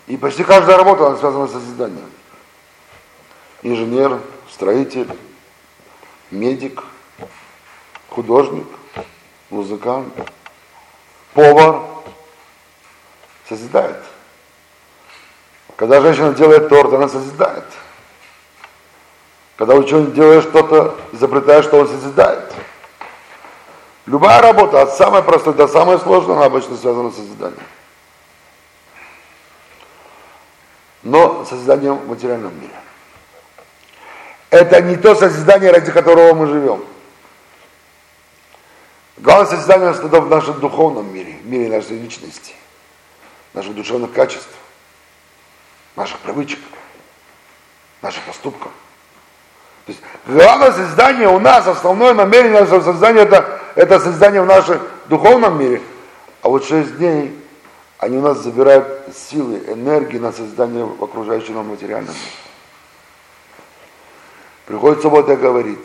[0.07, 2.11] И почти каждая работа она связана с созиданием.
[3.63, 4.19] Инженер,
[4.51, 5.09] строитель,
[6.29, 6.83] медик,
[8.09, 8.67] художник,
[9.49, 10.13] музыкант,
[11.33, 11.83] повар
[13.47, 14.03] созидает.
[15.77, 17.63] Когда женщина делает торт, она созидает.
[19.57, 22.51] Когда ученый делает что-то, изобретает, что он созидает.
[24.07, 27.63] Любая работа, от самой простой до самой сложной, она обычно связана с созиданием.
[31.03, 32.73] Но созиданием в материальном мире.
[34.49, 36.83] Это не то созидание, ради которого мы живем.
[39.17, 42.53] Главное созидание это в нашем духовном мире, в мире нашей личности,
[43.53, 44.49] наших душевных качеств
[45.97, 46.59] наших привычек,
[48.01, 48.71] наших поступков.
[49.85, 54.79] То есть главное создание у нас, основное намерение нашего создания это, это создание в нашем
[55.09, 55.81] духовном мире.
[56.43, 57.37] А вот шесть дней
[57.97, 62.31] они у нас забирают силы, энергии на создание в окружающем нам материальном мире.
[64.65, 65.83] Приходит суббота говорит,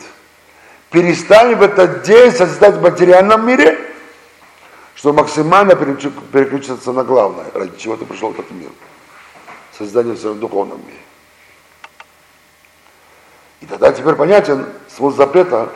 [0.91, 3.79] перестань в этот день создать в материальном мире,
[4.93, 8.69] чтобы максимально переключиться на главное, ради чего ты пришел в этот мир
[9.77, 10.99] создание в своем духовном мире.
[13.61, 15.69] И тогда теперь понятен смысл запрета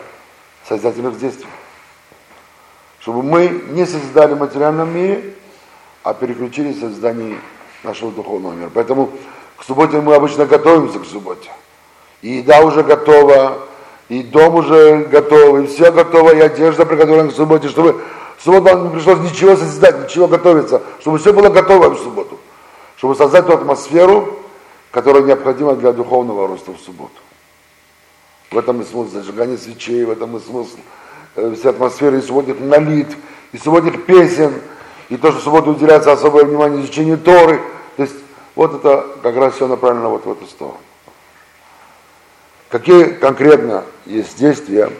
[0.67, 1.47] создательных действий.
[2.99, 5.33] Чтобы мы не создали в материальном мире,
[6.03, 7.39] а переключились в создании
[7.83, 8.71] нашего духовного мира.
[8.73, 9.11] Поэтому
[9.57, 11.49] к субботе мы обычно готовимся к субботе.
[12.21, 13.59] И еда уже готова,
[14.09, 18.01] и дом уже готов, и все готово, и одежда приготовлена к субботе, чтобы
[18.37, 22.36] в субботу вам не пришлось ничего создать, ничего готовиться, чтобы все было готово в субботу
[22.97, 24.39] чтобы создать ту атмосферу,
[24.91, 27.13] которая необходима для духовного роста в субботу.
[28.51, 30.77] В этом и смысл зажигания свечей, в этом и смысл
[31.35, 33.15] э, всей атмосферы и субботних молитв,
[33.51, 34.53] и субботних песен,
[35.09, 37.61] и то, что в субботу уделяется особое внимание изучению Торы.
[37.97, 38.15] То есть
[38.55, 40.79] вот это как раз все направлено вот в эту сторону.
[42.69, 44.91] Какие конкретно есть действия,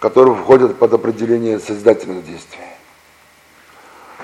[0.00, 2.64] которые входят под определение созидательных действий?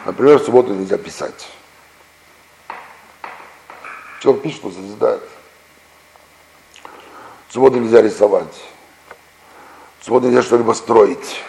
[0.05, 1.49] Например, в субботу нельзя писать.
[4.35, 5.23] Пишет, он созидает.
[7.49, 8.55] Субботу нельзя рисовать.
[10.01, 11.43] Субботу нельзя что-либо строить.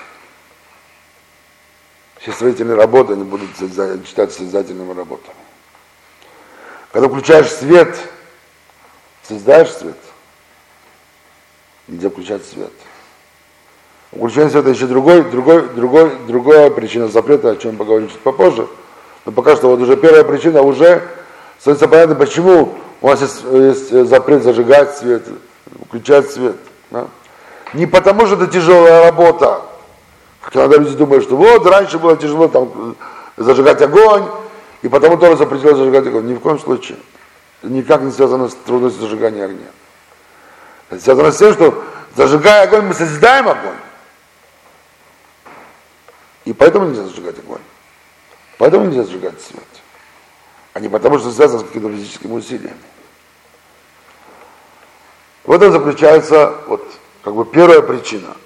[2.20, 3.50] Все строительные работы, они будут
[4.06, 5.36] считаться созидательными работами.
[6.92, 7.98] Когда включаешь свет,
[9.24, 9.98] создаешь свет,
[11.88, 12.72] нельзя включать свет.
[14.12, 18.68] Включение света еще другой, другой, другой, другая причина запрета, о чем поговорим чуть попозже.
[19.26, 21.08] Но пока что вот уже первая причина уже
[21.60, 25.24] становится понятно, почему у нас есть, есть запрет зажигать свет,
[25.88, 26.56] включать свет.
[26.92, 27.08] Да?
[27.74, 29.62] Не потому, что это тяжелая работа.
[30.54, 32.96] Иногда люди думают, что вот раньше было тяжело там,
[33.36, 34.24] зажигать огонь,
[34.82, 36.28] и потому тоже запретил зажигать огонь.
[36.28, 36.98] Ни в коем случае.
[37.62, 39.68] Это никак не связано с трудностью зажигания огня.
[40.90, 41.84] Это связано с тем, что
[42.16, 43.76] зажигая огонь, мы созидаем огонь.
[46.46, 47.62] И поэтому нельзя зажигать огонь.
[48.58, 49.64] Поэтому нельзя зажигать свет.
[50.78, 52.78] А не потому, что связано с какими-то физическими усилиями.
[55.44, 56.86] В этом заключается вот
[57.24, 58.38] как бы первая причина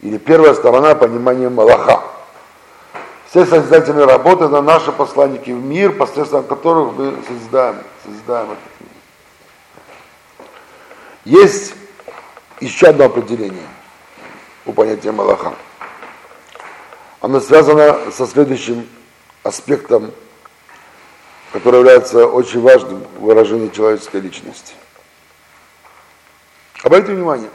[0.00, 2.02] или первая сторона понимания Малаха.
[3.30, 8.90] Все созидательные работы на наши посланники в мир, посредством которых мы созидаем, созидаем этот мир.
[11.42, 11.74] Есть
[12.58, 13.68] еще одно определение
[14.66, 15.54] у понятия Малаха.
[17.20, 18.88] Оно связано со следующим
[19.44, 20.10] аспектом,
[21.52, 24.74] который является очень важным в выражении человеческой личности.
[26.82, 27.50] Обратите внимание,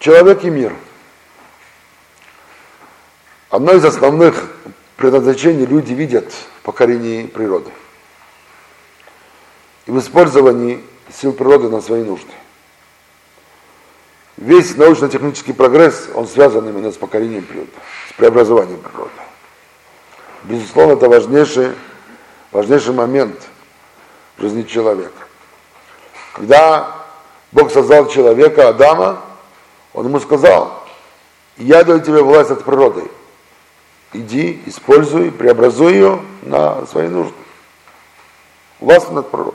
[0.00, 0.74] человек и мир.
[3.48, 4.50] Одно из основных
[4.96, 7.70] предназначений люди видят в покорении природы
[9.86, 10.82] и в использовании
[11.12, 12.32] сил природы на свои нужды.
[14.36, 17.70] Весь научно-технический прогресс, он связан именно с покорением природы,
[18.10, 19.23] с преобразованием природы.
[20.44, 21.72] Безусловно, это важнейший,
[22.52, 23.34] важнейший момент
[24.36, 25.12] в жизни человека.
[26.34, 26.94] Когда
[27.50, 29.20] Бог создал человека, Адама,
[29.94, 30.82] он ему сказал,
[31.56, 33.04] я даю тебе власть от природы.
[34.12, 37.34] Иди, используй, преобразуй ее на свои нужды.
[38.80, 39.54] Власть над природой,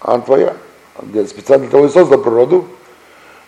[0.00, 0.56] а она твоя.
[0.96, 2.68] Он специально для того и создал природу,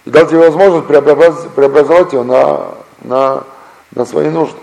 [0.07, 3.45] и дал тебе возможность преобразовать, ее на, на,
[3.91, 4.59] на свои нужды.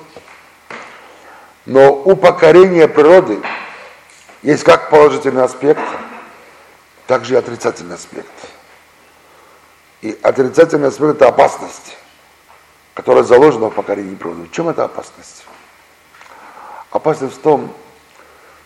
[1.68, 3.42] Но у покорения природы
[4.42, 5.82] есть как положительный аспект,
[7.08, 8.32] так же и отрицательный аспект.
[10.02, 11.98] И отрицательный аспект– это опасность,
[12.94, 14.44] которая заложена в покорении природы.
[14.44, 15.44] В чем эта опасность?
[16.90, 17.74] Опасность в том,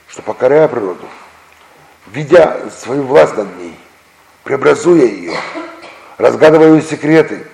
[0.08, 1.08] что покоряя природу,
[2.06, 3.80] видя свою власть над ней,
[4.44, 5.36] преобразуя ее,
[6.20, 7.48] разгадывая ее секреты,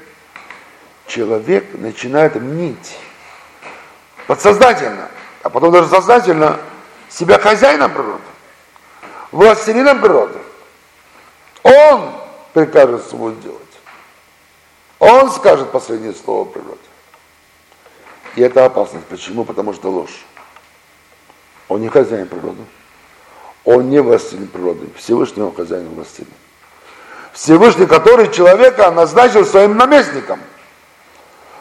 [1.06, 2.98] человек начинает мнить
[4.28, 5.08] подсознательно,
[5.48, 6.60] а потом даже сознательно
[7.08, 8.22] себя хозяином природы,
[9.32, 10.38] властелином природы.
[11.64, 12.12] Он
[12.54, 13.62] прикажет свой делать.
[15.00, 16.82] Он скажет последнее слово природе.
[18.36, 19.06] И это опасность.
[19.06, 19.46] Почему?
[19.46, 20.26] Потому что ложь.
[21.70, 22.64] Он не хозяин природы.
[23.64, 24.90] Он не властелин природы.
[24.98, 26.34] Всевышний он хозяин властелин.
[27.32, 30.42] Всевышний, который человека назначил своим наместником.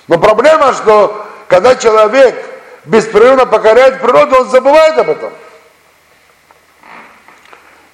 [0.09, 2.46] Но проблема, что когда человек
[2.87, 5.33] беспрерывно покоряет природу, он забывает об этом.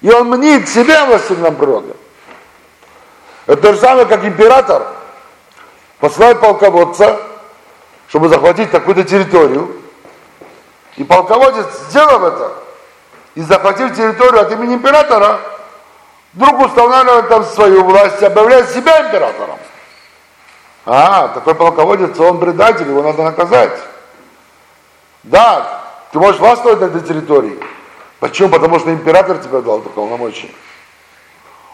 [0.01, 1.93] И он мнит себя властелином природы.
[3.45, 4.87] Это то же самое, как император
[5.99, 7.19] посылает полководца,
[8.09, 9.81] чтобы захватить такую-то территорию.
[10.97, 12.53] И полководец, сделав это,
[13.35, 15.39] и захватив территорию от имени императора,
[16.33, 19.57] вдруг устанавливает там свою власть, объявляет себя императором.
[20.85, 23.79] А, такой полководец, он предатель, его надо наказать.
[25.23, 27.59] Да, ты можешь властвовать на этой территории.
[28.19, 28.49] Почему?
[28.49, 30.49] Потому что император тебе дал это полномочия.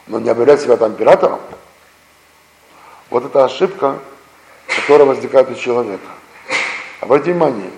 [0.07, 1.39] Но не объявлять себя там императором.
[3.09, 3.99] Вот это ошибка,
[4.67, 6.07] которая возникает у человека.
[7.01, 7.71] Обратите внимание,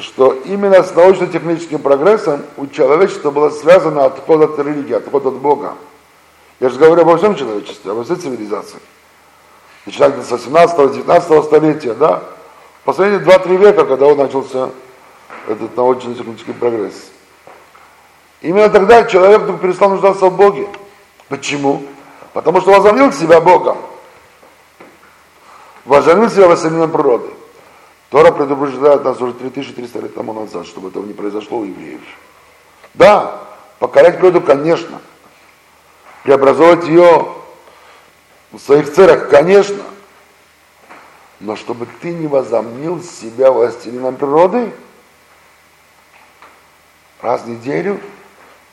[0.00, 5.74] что именно с научно-техническим прогрессом у человечества было связано отход от религии, отход от Бога.
[6.60, 8.78] Я же говорю обо всем человечестве, обо всей цивилизации.
[9.84, 12.22] Начиная с 18-19 столетия, да,
[12.86, 14.70] последние 2-3 века, когда он начался
[15.48, 17.10] этот научно-технический прогресс.
[18.40, 20.68] Именно тогда человек вдруг перестал нуждаться в Боге.
[21.28, 21.82] Почему?
[22.32, 23.76] Потому что возомнил себя Богом.
[25.84, 27.28] Возомнил себя властелином природы.
[28.10, 32.00] Тора предупреждает нас уже 3300 лет тому назад, чтобы этого не произошло у евреев.
[32.94, 33.42] Да,
[33.80, 35.00] покорять природу, конечно.
[36.22, 37.28] Преобразовать ее
[38.52, 39.82] в своих целях, конечно.
[41.40, 44.72] Но чтобы ты не возомнил себя властелином природы,
[47.20, 48.00] раз в неделю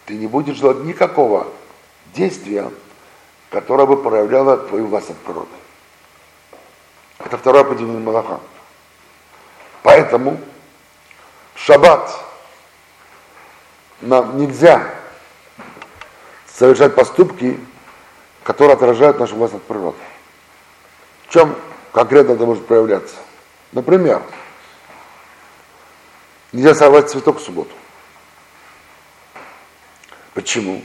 [0.05, 1.47] ты не будешь делать никакого
[2.13, 2.71] действия,
[3.49, 5.49] которое бы проявляло твою власть от природы.
[7.19, 8.39] Это второе определение Малаха.
[9.81, 10.39] Поэтому
[11.53, 12.17] в шаббат
[14.01, 14.89] нам нельзя
[16.47, 17.59] совершать поступки,
[18.43, 19.99] которые отражают нашу власть над природой.
[21.27, 21.55] В чем
[21.93, 23.15] конкретно это может проявляться?
[23.71, 24.21] Например,
[26.51, 27.71] нельзя сорвать цветок в субботу.
[30.33, 30.83] Почему?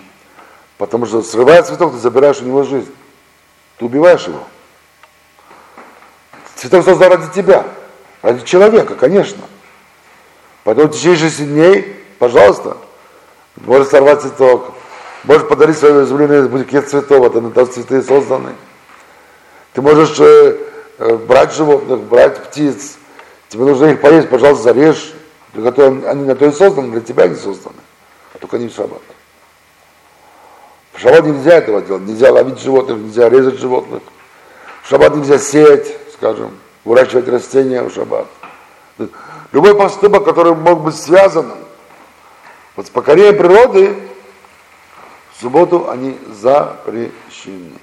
[0.76, 2.94] Потому что срывая цветок, ты забираешь у него жизнь.
[3.78, 4.44] Ты убиваешь его.
[6.54, 7.64] Цветок создан ради тебя.
[8.22, 9.42] Ради человека, конечно.
[10.64, 12.76] Поэтому в течение шести дней, пожалуйста,
[13.56, 14.74] можешь сорвать цветок,
[15.24, 18.54] можешь подарить свое изумленное букет цветов, это на то цветы созданы.
[19.72, 20.67] Ты можешь э,
[20.98, 22.98] брать животных, брать птиц,
[23.48, 25.12] тебе нужно их поесть, пожалуйста, зарежь,
[25.54, 27.76] для которого они на то и созданы, для тебя не созданы,
[28.40, 29.02] только не в шаббат.
[30.92, 34.02] В шаббат нельзя этого делать, нельзя ловить животных, нельзя резать животных.
[34.82, 38.26] В шаббат нельзя сеять, скажем, выращивать растения в шаббат.
[39.52, 41.52] Любой поступок, который мог быть связан
[42.74, 43.96] вот с покорением природы,
[45.32, 47.78] в субботу они запрещены.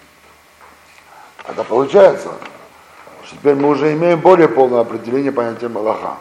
[1.48, 2.32] Это получается,
[3.26, 6.18] что теперь мы уже имеем более полное определение понятия Малаха.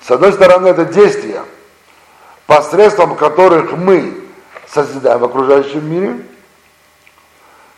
[0.00, 1.42] С одной стороны, это действия,
[2.46, 4.14] посредством которых мы
[4.68, 6.18] созидаем в окружающем мире.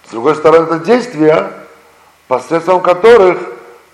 [0.07, 1.53] С другой стороны, это действия,
[2.27, 3.39] посредством которых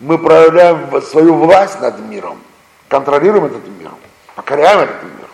[0.01, 2.41] мы проявляем свою власть над миром,
[2.89, 3.91] контролируем этот мир,
[4.35, 5.29] покоряем этот мир,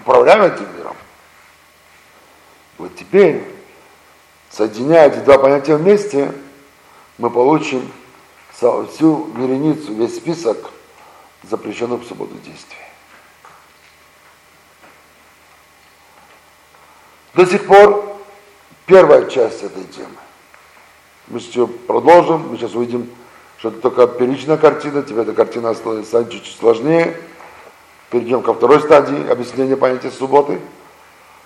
[0.00, 0.96] управляем этим миром.
[2.78, 3.44] Вот теперь,
[4.50, 6.32] соединяя эти два понятия вместе,
[7.18, 7.90] мы получим
[8.52, 10.70] всю вереницу, весь список
[11.42, 12.76] запрещенных в субботу действий.
[17.34, 18.16] До сих пор
[18.86, 20.08] первая часть этой темы.
[21.28, 23.08] Мы сейчас продолжим, мы сейчас увидим,
[23.58, 27.16] что это только первичная картина, теперь эта картина станет чуть-чуть сложнее.
[28.10, 30.60] Перейдем ко второй стадии объяснения понятия субботы.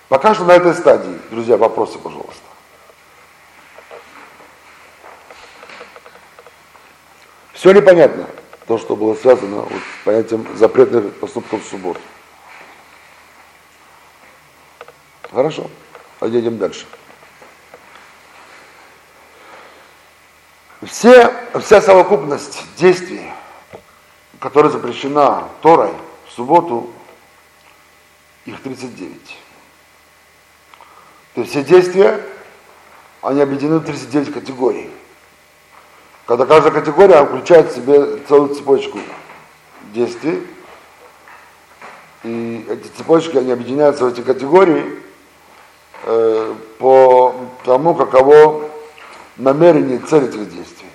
[0.09, 2.46] Пока что на этой стадии, друзья, вопросы, пожалуйста.
[7.57, 8.27] Все ли понятно?
[8.67, 11.99] То, что было связано вот с понятием запретных поступков в субботу.
[15.31, 15.67] Хорошо,
[16.19, 16.85] пойдем дальше.
[20.83, 23.31] Все, вся совокупность действий,
[24.39, 25.93] которая запрещена Торой
[26.27, 26.91] в субботу,
[28.45, 29.37] их 39.
[31.33, 32.23] То есть все действия,
[33.23, 34.91] они объединены в 39 категорий.
[36.27, 38.99] Когда каждая категория включает в себе целую цепочку
[39.93, 40.45] действий,
[42.23, 45.01] и эти цепочки, они объединяются в эти категории,
[46.09, 48.69] Э, по тому, каково
[49.35, 50.87] намерение цель этих действий.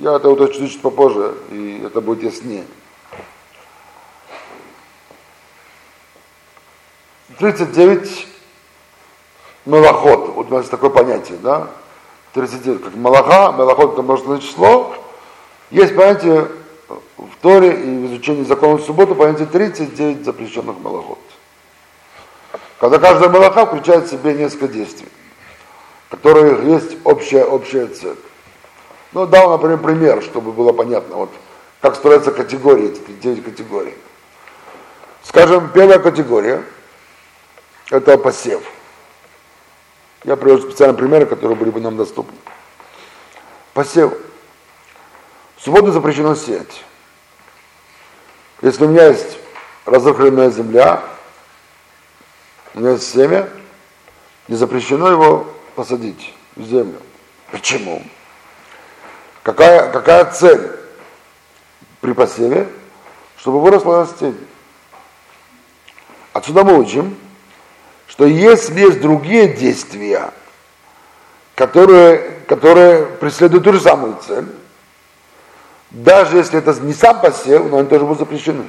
[0.00, 2.64] Я это уточню чуть попозже, и это будет яснее.
[7.38, 8.26] 39
[9.66, 11.68] мелоход, вот у нас такое понятие, да?
[12.34, 14.94] 39, как малаха, мелоход это множественное число.
[15.70, 16.48] Есть понятие
[16.88, 21.18] в Торе и в изучении законов субботы, понятие 39 запрещенных малоход.
[22.78, 25.08] Когда каждая малаха включает в себе несколько действий,
[26.10, 28.16] которые есть общая, общая цель.
[29.12, 31.30] Ну, дал, например, пример, чтобы было понятно, вот
[31.80, 33.94] как строятся категории, эти 9 категорий.
[35.22, 36.62] Скажем, первая категория–
[37.90, 38.62] это посев.
[40.24, 42.36] Я привожу специальные примеры, которые были бы нам доступны.
[43.72, 44.12] Посев.
[45.56, 46.84] В субботу запрещено сеять.
[48.62, 49.38] Если у меня есть
[49.84, 51.02] разрыхленная земля,
[52.74, 53.48] у меня есть семя,
[54.48, 57.00] не запрещено его посадить в землю.
[57.52, 58.02] Почему?
[59.42, 60.72] Какая, какая цель
[62.00, 62.68] при посеве?
[63.36, 64.46] Чтобы выросло растение.
[66.32, 67.16] Отсюда мы учим,
[68.08, 70.32] что если есть другие действия,
[71.54, 74.46] которые, которые преследуют ту же самую цель,
[75.90, 78.64] даже если это не сам посев, но они тоже будут запрещены.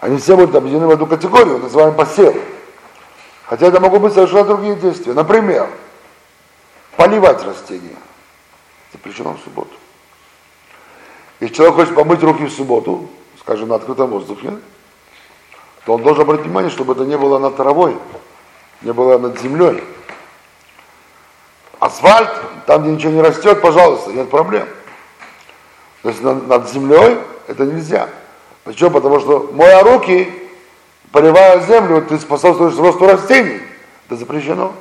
[0.00, 2.36] Они все будут объединены в одну категорию, называем посев.
[3.46, 5.14] Хотя это могут быть совершенно другие действия.
[5.14, 5.68] Например,
[6.96, 7.96] поливать растения.
[8.92, 9.70] Запрещено в субботу.
[11.40, 13.08] Если человек хочет помыть руки в субботу,
[13.40, 14.52] скажем, на открытом воздухе,
[15.86, 17.96] то он должен обратить внимание, чтобы это не было над травой,
[18.82, 19.84] не было над землей.
[21.78, 22.30] Асфальт,
[22.66, 24.68] там, где ничего не растет, пожалуйста, нет проблем.
[26.02, 28.08] То есть над, над землей это нельзя.
[28.64, 28.90] Почему?
[28.90, 30.32] Потому что моя руки
[31.12, 33.60] поливая землю, ты способствуешь росту растений.
[34.06, 34.72] Это запрещено.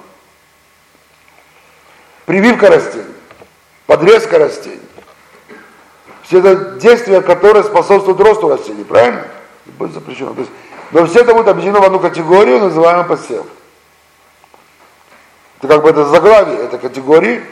[2.26, 3.14] Прививка растений,
[3.86, 4.80] подрезка растений.
[6.24, 9.28] Все это действия, которые способствуют росту растений, правильно?
[9.78, 10.34] Будет запрещено.
[10.34, 10.52] То есть,
[10.92, 13.46] но все это будет объединено в одну категорию, называемую посев.
[15.58, 17.44] Это как бы это заглавие этой категории.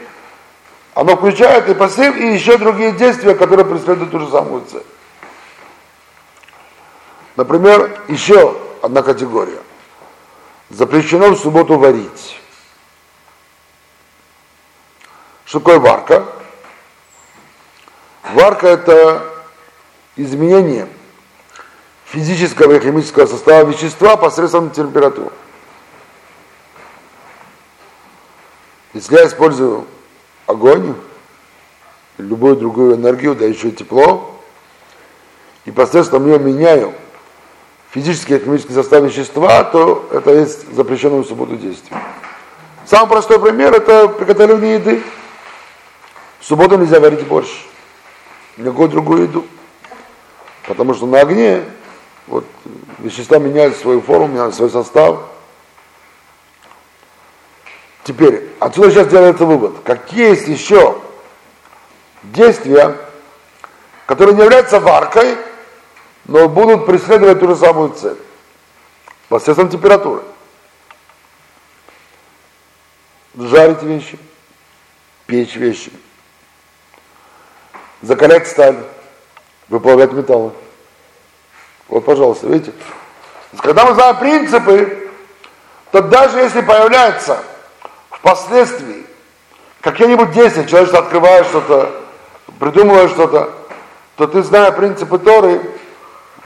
[0.94, 4.84] Оно включает и посев, и еще другие действия, которые преследуют ту же самую цель.
[7.36, 9.58] Например, еще одна категория.
[10.70, 12.40] Запрещено в субботу варить.
[15.44, 16.24] Что такое варка?
[18.32, 19.24] Варка это
[20.16, 20.88] изменение
[22.14, 25.32] физического и химического состава вещества посредством температуры.
[28.92, 29.84] Если я использую
[30.46, 30.94] огонь,
[32.18, 34.40] любую другую энергию, да еще тепло,
[35.64, 36.94] и посредством нее меняю
[37.90, 42.00] физический и химический состав вещества, то это есть запрещенное в субботу действие.
[42.86, 45.02] Самый простой пример это приготовление еды.
[46.38, 47.48] В субботу нельзя варить борщ,
[48.56, 49.44] никакую другую еду.
[50.68, 51.64] Потому что на огне
[52.26, 52.44] вот,
[52.98, 55.20] вещества меняют свою форму, меняют свой состав.
[58.04, 59.76] Теперь, отсюда сейчас делается вывод.
[59.84, 61.00] Какие есть еще
[62.22, 62.96] действия,
[64.06, 65.36] которые не являются варкой,
[66.26, 68.16] но будут преследовать ту же самую цель.
[69.28, 70.22] Посредством температуры.
[73.36, 74.18] Жарить вещи,
[75.26, 75.90] печь вещи,
[78.00, 78.76] закалять сталь,
[79.68, 80.52] выплавлять металлы.
[81.88, 82.72] Вот, пожалуйста, видите?
[83.58, 85.10] Когда мы знаем принципы,
[85.92, 87.42] то даже если появляется
[88.10, 89.06] впоследствии
[89.80, 92.02] какие-нибудь действия, человек что открывает что-то,
[92.58, 93.52] придумывает что-то,
[94.16, 95.60] то ты, зная принципы Торы,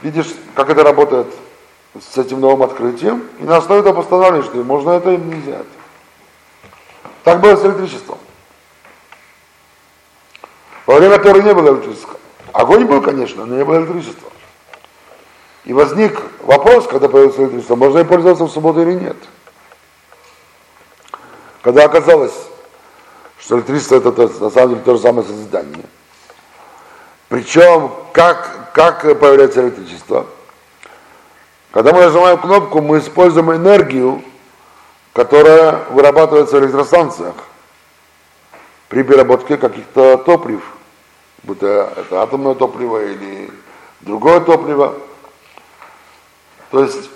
[0.01, 1.27] видишь, как это работает
[1.99, 5.61] с этим новым открытием, и на основе этого постановляешь, что можно это или нельзя.
[7.23, 8.17] Так было с электричеством.
[10.85, 12.19] Во время Торы не было электричества.
[12.51, 14.29] Огонь был, конечно, но не было электричества.
[15.65, 19.17] И возник вопрос, когда появилось электричество, можно ли пользоваться в субботу или нет.
[21.61, 22.33] Когда оказалось,
[23.39, 24.11] что электричество это
[24.43, 25.85] на самом деле то же самое созидание.
[27.27, 30.25] Причем, как, как появляется электричество?
[31.71, 34.23] Когда мы нажимаем кнопку, мы используем энергию,
[35.13, 37.35] которая вырабатывается в электростанциях
[38.87, 40.61] при переработке каких-то топлив,
[41.43, 43.51] будто это атомное топливо или
[44.01, 44.95] другое топливо.
[46.71, 47.09] То есть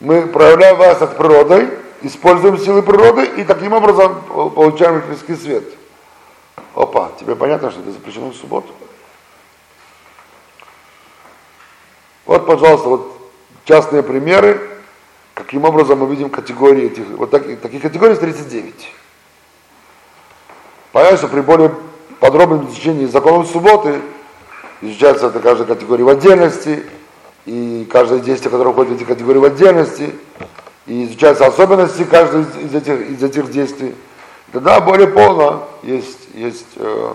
[0.00, 1.70] мы проявляем власть от природой,
[2.02, 4.22] используем силы природы и таким образом
[4.54, 5.64] получаем электрический свет.
[6.74, 8.68] Опа, тебе понятно, что это запрещено в субботу?
[12.24, 13.30] Вот, пожалуйста, вот
[13.64, 14.60] частные примеры,
[15.34, 18.92] каким образом мы видим категории этих, вот таких, таких категорий 39.
[20.92, 21.74] Понятно, что при более
[22.20, 24.00] подробном изучении законов субботы
[24.80, 26.84] изучается эта каждая категория в отдельности,
[27.46, 30.14] и каждое действие, которое входит в эти категории в отдельности,
[30.86, 33.94] и изучаются особенности каждой из этих, из этих действий.
[34.52, 37.14] Тогда более полно есть, есть, э,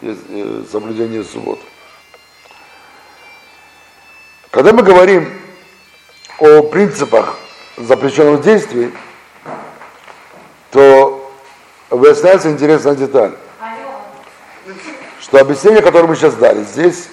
[0.00, 1.62] есть э, соблюдение субботы.
[4.50, 5.32] Когда мы говорим
[6.38, 7.36] о принципах
[7.76, 8.92] запрещенных действий,
[10.70, 11.32] то
[11.90, 13.36] выясняется интересная деталь,
[15.20, 17.08] что объяснение, которое мы сейчас дали здесь,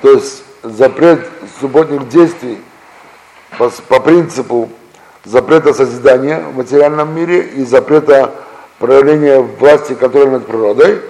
[0.00, 1.28] то есть запрет
[1.60, 2.62] субботних действий
[3.58, 4.70] по, по принципу
[5.24, 8.32] запрета созидания в материальном мире и запрета
[8.78, 11.02] проявления власти контроля над природой,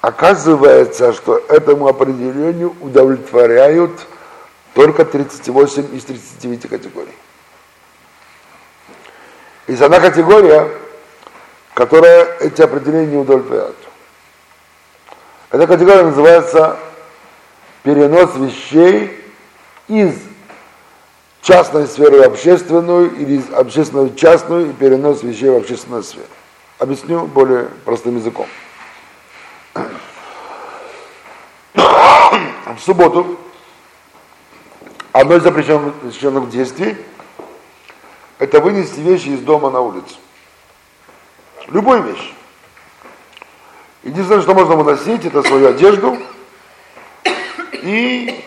[0.00, 4.06] Оказывается, что этому определению удовлетворяют
[4.72, 7.14] только 38 из 39 категорий.
[9.66, 10.68] Есть одна категория,
[11.74, 13.74] которая эти определения не удовлетворяет.
[15.50, 16.76] Эта категория называется
[17.88, 19.18] перенос вещей
[19.88, 20.14] из
[21.40, 26.26] частной сферы в общественную или из общественной в частную и перенос вещей в общественную сферу.
[26.78, 28.46] Объясню более простым языком.
[31.72, 33.38] В субботу
[35.12, 36.94] одно из запрещенных, действий–
[38.38, 40.16] это вынести вещи из дома на улицу.
[41.68, 42.34] Любую вещь.
[44.02, 46.18] Единственное, что можно выносить, это свою одежду
[47.88, 48.44] и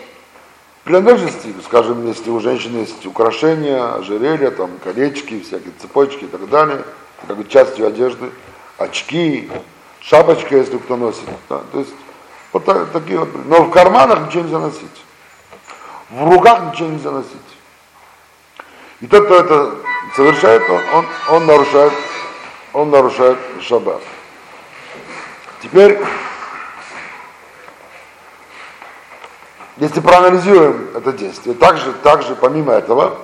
[0.84, 6.84] принадлежности, скажем, если у женщины есть украшения, ожерелья, там, колечки, всякие цепочки и так далее,
[7.26, 8.30] как бы частью одежды,
[8.78, 9.50] очки,
[10.00, 11.24] шапочка, если кто носит.
[11.48, 11.62] Да?
[11.72, 11.92] То есть
[12.52, 13.30] вот так, такие вот.
[13.46, 15.04] Но в карманах ничего нельзя носить.
[16.10, 17.30] В руках ничего нельзя носить.
[19.00, 19.74] И тот, кто это
[20.14, 21.92] совершает, он, он, он нарушает,
[22.72, 24.02] он нарушает шаббат.
[25.60, 25.98] Теперь,
[29.78, 33.18] если проанализируем это действие, также, также помимо этого,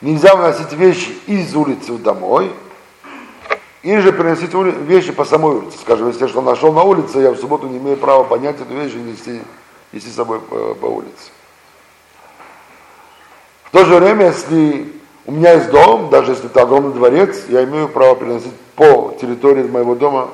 [0.00, 2.52] нельзя выносить вещи из улицы домой,
[3.82, 5.78] или же приносить вещи по самой улице.
[5.78, 8.72] Скажем, если я что нашел на улице, я в субботу не имею права поднять эту
[8.74, 9.42] вещь и нести,
[9.92, 11.30] нести с собой по, по улице.
[13.64, 14.90] В то же время, если
[15.26, 19.64] у меня есть дом, даже если это огромный дворец, я имею право переносить по территории
[19.64, 20.30] моего дома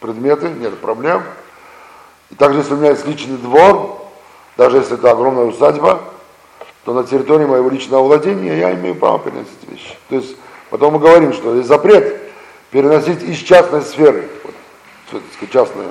[0.00, 1.22] предметы, нет проблем.
[2.30, 3.99] И также, если у меня есть личный двор,
[4.60, 6.02] даже если это огромная усадьба,
[6.84, 9.96] то на территории моего личного владения я имею право переносить вещи.
[10.10, 10.36] То есть
[10.68, 12.20] потом мы говорим, что есть запрет
[12.70, 15.86] переносить из частной сферы, вот, частная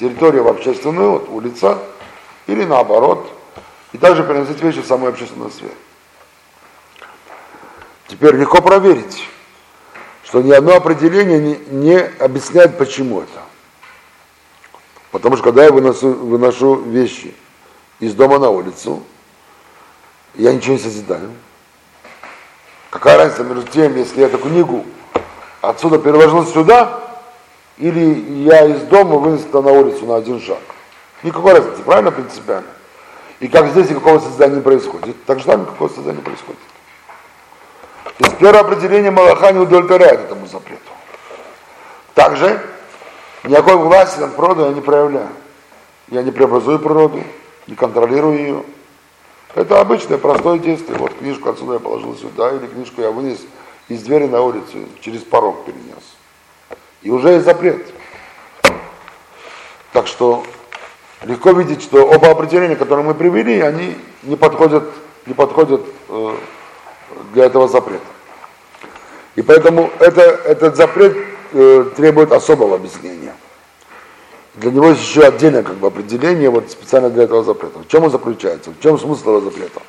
[0.00, 1.76] территория в общественную, вот, улица,
[2.46, 3.30] Или наоборот.
[3.92, 5.74] И также переносить вещи в самую общественную сферу.
[8.08, 9.28] Теперь легко проверить,
[10.24, 13.42] что ни одно определение не, не объясняет, почему это.
[15.10, 17.34] Потому что когда я выношу, выношу вещи
[18.00, 19.02] из дома на улицу,
[20.34, 21.30] я ничего не созидаю.
[22.90, 24.84] Какая разница между тем, если я эту книгу
[25.60, 27.00] отсюда перевожу сюда,
[27.78, 30.60] или я из дома вынес на улицу на один шаг.
[31.22, 32.68] Никакой разницы, правильно, принципиально?
[33.40, 36.60] И как здесь никакого создания не происходит, так же там никакого создания не происходит.
[38.04, 40.80] То есть первое определение Малаха не удовлетворяет этому запрету.
[42.14, 42.60] Также
[43.42, 45.28] никакой власти над природой я не проявляю.
[46.08, 47.24] Я не преобразую природу,
[47.66, 48.62] не контролирую ее.
[49.54, 50.98] Это обычное, простое действие.
[50.98, 53.40] Вот книжку отсюда я положил сюда, или книжку я вынес
[53.88, 56.02] из двери на улицу, через порог перенес.
[57.02, 57.86] И уже есть запрет.
[59.92, 60.42] Так что
[61.22, 64.84] легко видеть, что оба определения, которые мы привели, они не подходят,
[65.26, 66.36] не подходят э,
[67.32, 68.04] для этого запрета.
[69.36, 71.16] И поэтому это, этот запрет
[71.52, 73.34] э, требует особого объяснения.
[74.54, 77.80] Для него есть еще отдельное как бы, определение вот, специально для этого запрета.
[77.80, 78.70] В чем он заключается?
[78.70, 79.82] В чем смысл этого запрета?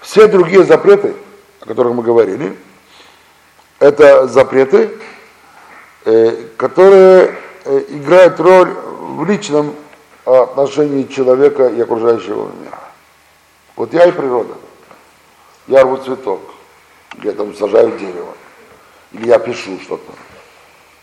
[0.00, 1.14] Все другие запреты,
[1.60, 2.56] о которых мы говорили,
[3.78, 4.90] это запреты,
[6.04, 7.34] э, которые
[7.64, 9.74] э, играют роль в личном
[10.24, 12.78] отношении человека и окружающего мира.
[13.74, 14.54] Вот я и природа.
[15.66, 16.40] Я рву цветок,
[17.22, 18.34] я там сажаю дерево,
[19.12, 20.12] или я пишу что-то.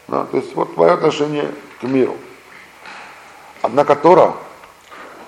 [0.08, 1.50] Да, то есть вот мое отношение
[1.80, 2.18] к миру.
[3.62, 4.34] Однако Тора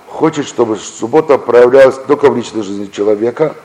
[0.08, 3.56] хочет, чтобы суббота проявлялась только в личной жизни человека,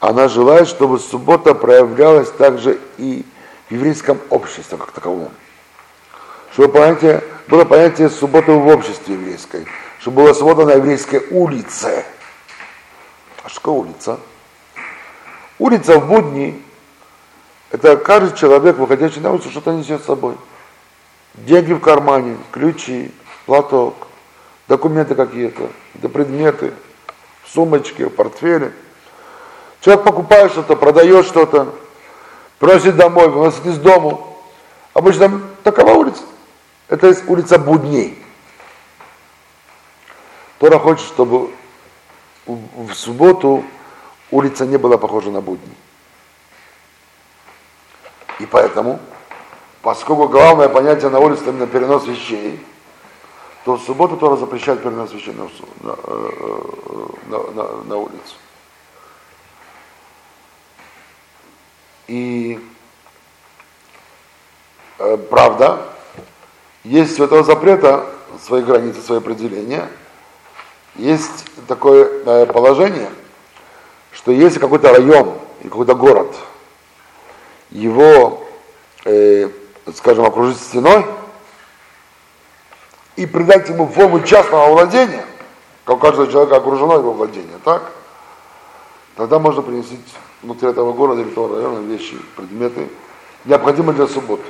[0.00, 3.24] она желает, чтобы суббота проявлялась также и
[3.68, 5.30] в еврейском обществе как таковом.
[6.52, 9.66] Чтобы понятие, было понятие субботы в обществе еврейской,
[10.00, 12.04] чтобы была суббота на еврейской улице.
[13.42, 14.18] А что улица?
[15.58, 16.62] Улица в будни–
[17.70, 20.36] это каждый человек, выходящий на улицу, что-то несет с собой.
[21.36, 23.12] Деньги в кармане, ключи,
[23.44, 23.94] платок,
[24.68, 26.72] документы какие-то, это предметы,
[27.46, 28.72] сумочки, в портфеле.
[29.80, 31.74] Человек покупает что-то, продает что-то,
[32.58, 34.38] просит домой, выносит из дому.
[34.94, 36.22] Обычно такова улица.
[36.88, 38.22] Это улица будней.
[40.58, 41.50] Тора хочет, чтобы
[42.46, 43.62] в субботу
[44.30, 45.74] улица не была похожа на будни.
[48.38, 49.00] И поэтому,
[49.86, 52.58] поскольку главное понятие на улице именно перенос вещей,
[53.64, 55.44] то в субботу Тора запрещает перенос вещей на,
[55.88, 58.34] на, э, на, на, на улицу.
[62.08, 62.58] И
[64.98, 65.86] э, правда,
[66.82, 68.06] есть у этого запрета
[68.44, 69.88] свои границы, свои определения.
[70.96, 73.10] Есть такое э, положение–
[74.12, 76.34] что если какой-то район или какой-то город,
[77.70, 78.44] его,
[79.04, 79.48] э,
[79.94, 81.06] скажем, окружить стеной
[83.16, 85.24] и придать ему форму частного владения,
[85.84, 87.92] как у каждого человека окружено его владение, так?
[89.16, 89.98] Тогда можно принести
[90.42, 92.88] внутри этого города или этого района вещи, предметы,
[93.44, 94.44] необходимые для субботы.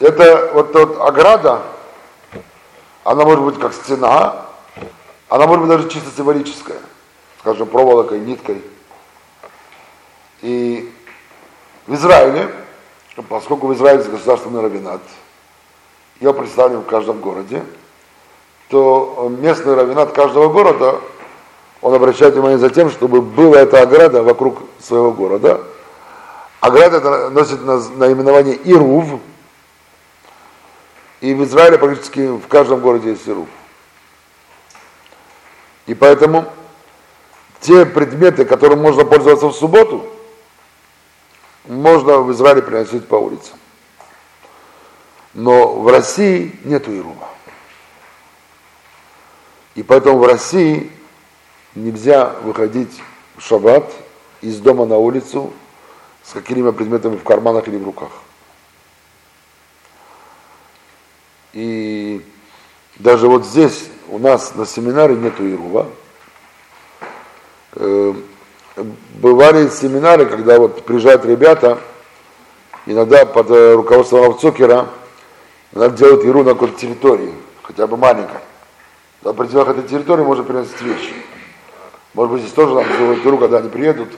[0.00, 1.62] Это вот, вот ограда,
[3.04, 4.46] она может быть как стена,
[5.28, 6.78] она может быть даже чисто символическая,
[7.40, 8.62] скажем, проволокой, ниткой.
[10.42, 10.92] И
[11.86, 12.50] в Израиле,
[13.28, 15.00] поскольку в Израиле государственный равенат,
[16.20, 17.62] его представлен в каждом городе,
[18.68, 21.00] то местный равенат каждого города,
[21.82, 25.60] он обращает внимание за тем, чтобы была эта ограда вокруг своего города.
[26.60, 29.20] Ограда носит наименование Ирув,
[31.20, 33.48] и в Израиле практически в каждом городе есть Ирув.
[35.86, 36.46] И поэтому
[37.60, 40.06] те предметы, которым можно пользоваться в субботу,
[41.66, 43.58] можно в Израиле приносить по улицам.
[45.34, 47.28] Но в России нету Ирума.
[49.74, 50.90] И поэтому в России
[51.74, 53.02] нельзя выходить
[53.36, 53.92] в шаббат
[54.40, 55.52] из дома на улицу
[56.24, 58.10] с какими-либо предметами в карманах или в руках.
[61.52, 62.24] И
[62.96, 65.86] даже вот здесь у нас на семинаре нету Ирува.
[68.76, 71.78] Бывали семинары, когда вот приезжают ребята,
[72.84, 74.88] иногда под э, руководством Равцукера,
[75.72, 78.40] иногда делают Иру на какой-то территории, хотя бы маленькой.
[79.22, 81.14] На пределах этой территории можно приносить вещи.
[82.12, 84.10] Может быть, здесь тоже нам делают Иру, когда они приедут.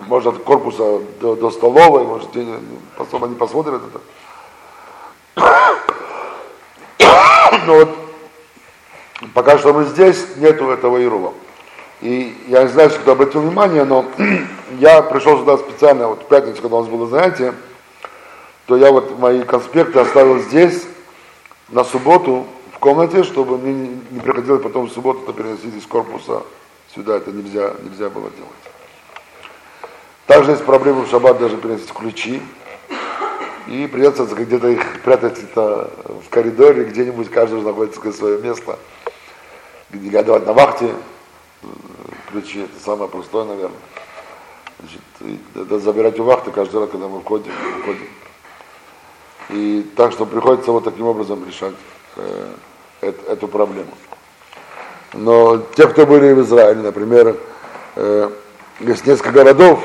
[0.00, 3.82] Может, от корпуса до, до столовой, может, они посмотрят
[5.36, 5.36] это.
[7.66, 7.90] Но вот
[9.34, 11.34] пока что мы здесь, нету этого Ирува.
[12.00, 14.06] И я не знаю, кто обратил внимание, но
[14.78, 17.54] я пришел сюда специально, вот в пятницу, когда у нас было занятие,
[18.66, 20.86] то я вот мои конспекты оставил здесь
[21.70, 26.42] на субботу в комнате, чтобы мне не приходилось потом в субботу это переносить из корпуса
[26.94, 27.16] сюда.
[27.16, 28.52] Это нельзя, нельзя было делать.
[30.26, 32.42] Также есть проблема в шаббат даже переносить ключи.
[33.66, 35.90] И придется где-то их прятать это
[36.24, 38.78] в коридоре, где-нибудь каждый находится свое место.
[39.90, 40.90] Где давать на вахте
[42.30, 43.78] ключи, это самое простое, наверное.
[44.80, 48.08] Значит, это забирать у вахты каждый раз, когда мы входим, выходим.
[49.50, 51.74] И так что приходится вот таким образом решать
[52.16, 52.52] э,
[53.00, 53.90] эту, эту проблему.
[55.14, 57.36] Но те, кто были в Израиле, например,
[57.96, 58.30] э,
[58.80, 59.80] есть несколько городов,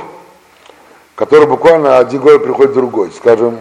[1.15, 3.11] которые буквально один город приходит в другой.
[3.11, 3.59] Скажем,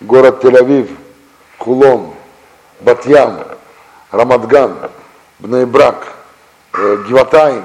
[0.00, 0.90] город Тель-Авив,
[1.58, 2.14] Кулон,
[2.80, 3.38] Батьям,
[4.10, 4.90] Рамадган,
[5.38, 6.15] Бнейбрак,
[6.78, 7.62] э.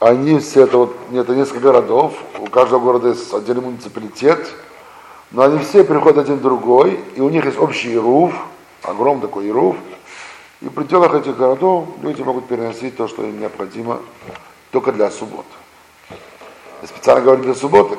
[0.00, 4.48] Они все это вот, это несколько городов, у каждого города есть отдельный муниципалитет,
[5.32, 8.32] но они все приходят один в другой, и у них есть общий ирув,
[8.84, 9.76] огромный такой ирув,
[10.60, 14.00] и в пределах этих городов люди могут переносить то, что им необходимо
[14.70, 15.48] только для субботы.
[16.82, 17.98] Я специально говорю для субботы,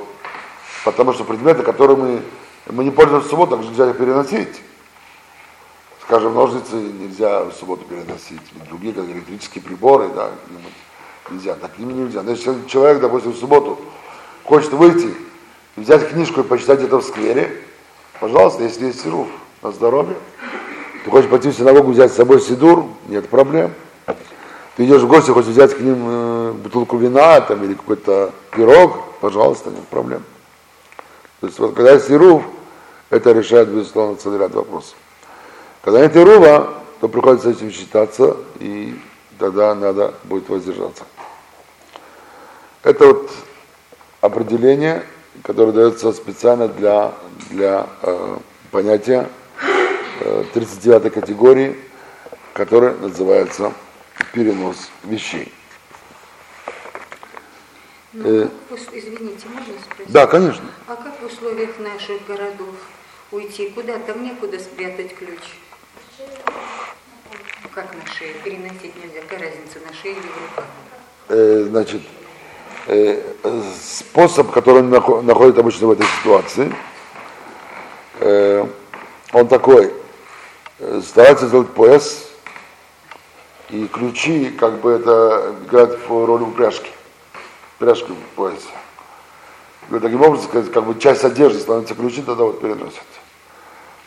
[0.85, 2.21] потому что предметы, которые мы,
[2.67, 4.61] мы не пользуемся в субботу, нельзя их переносить.
[6.09, 10.31] Скажем, ножницы нельзя в субботу переносить, другие, как электрические приборы, да,
[11.29, 12.23] нельзя, такими нельзя.
[12.23, 13.77] Но если человек, допустим, в субботу
[14.43, 15.13] хочет выйти
[15.75, 17.61] взять книжку и почитать это в сквере,
[18.19, 19.27] пожалуйста, если есть сируф
[19.61, 20.15] на здоровье,
[21.05, 23.71] ты хочешь пойти в синагогу взять с собой сидур, нет проблем.
[24.77, 28.97] Ты идешь в гости, хочешь взять к ним э, бутылку вина там, или какой-то пирог,
[29.21, 30.23] пожалуйста, нет проблем.
[31.39, 32.41] То есть вот когда есть ирув,
[33.11, 34.95] это решает, безусловно, целый ряд вопросов.
[35.81, 38.99] Когда нет ирува, то приходится этим считаться, и
[39.37, 41.05] тогда надо будет воздержаться.
[42.83, 43.31] Это вот
[44.21, 45.05] определение,
[45.43, 47.13] которое дается специально для,
[47.49, 48.37] для э,
[48.71, 49.29] понятия
[50.53, 51.77] 39 категории,
[52.53, 53.71] которая называется
[54.33, 55.53] перенос вещей.
[58.11, 58.49] Ну, э,
[58.91, 60.11] извините, можно спросить?
[60.11, 60.65] Да, конечно.
[60.87, 62.75] А как в условиях наших городов
[63.31, 63.69] уйти?
[63.69, 63.97] Куда?
[63.99, 65.39] Там некуда спрятать ключ.
[67.73, 68.33] Как на шее?
[68.43, 69.21] Переносить нельзя.
[69.21, 70.65] Какая разница, на шее или в руках?
[71.29, 72.01] Э, значит,
[72.87, 73.21] э,
[73.81, 76.73] способ, который находит обычно в этой ситуации,
[78.19, 78.65] э,
[79.31, 79.93] он такой
[81.03, 82.29] старается сделать пояс,
[83.69, 86.89] и ключи, как бы это играют роль упряжки,
[87.77, 88.65] пряжки в поясе.
[89.91, 93.03] И таким образом, как бы часть одежды становится ключи, тогда вот переносят.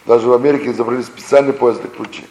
[0.06, 2.28] Даже в Америке изобрели специальный пояс для ключей.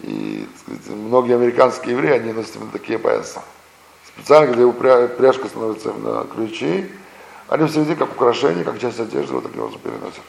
[0.00, 3.42] И сказать, многие американские евреи, они носят именно такие пояса.
[4.06, 4.70] Специально, где
[5.08, 6.90] пряжка становится на ключи,
[7.48, 10.22] они все середине как украшение, как часть одежды, вот таким образом переносят.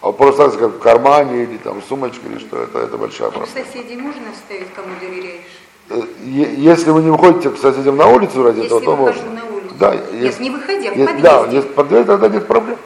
[0.00, 3.52] А просто как в кармане или там сумочка или что, это, это большая проблема.
[3.52, 5.42] Соседей можно оставить, кому доверяешь?
[5.90, 9.30] Э, если вы не выходите к соседям на улицу ради если этого, то можно.
[9.30, 9.74] на улицу.
[9.78, 11.22] Да, Нет, есть, не выходя, в есть, подъезде.
[11.22, 12.78] Да, если под дверь, тогда нет проблем.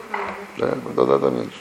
[0.57, 0.93] Mm-hmm.
[0.93, 1.59] Да, тогда это меньше.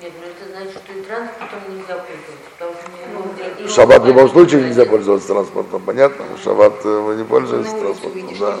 [0.00, 2.48] Нет, ну это значит, что и транспортом нельзя пользоваться.
[2.58, 6.24] Потому что ну, шаббат в любом случае нельзя пользоваться транспортом, понятно?
[6.42, 8.22] Шаббат э, вы не пользуетесь на транспортом.
[8.40, 8.58] Да.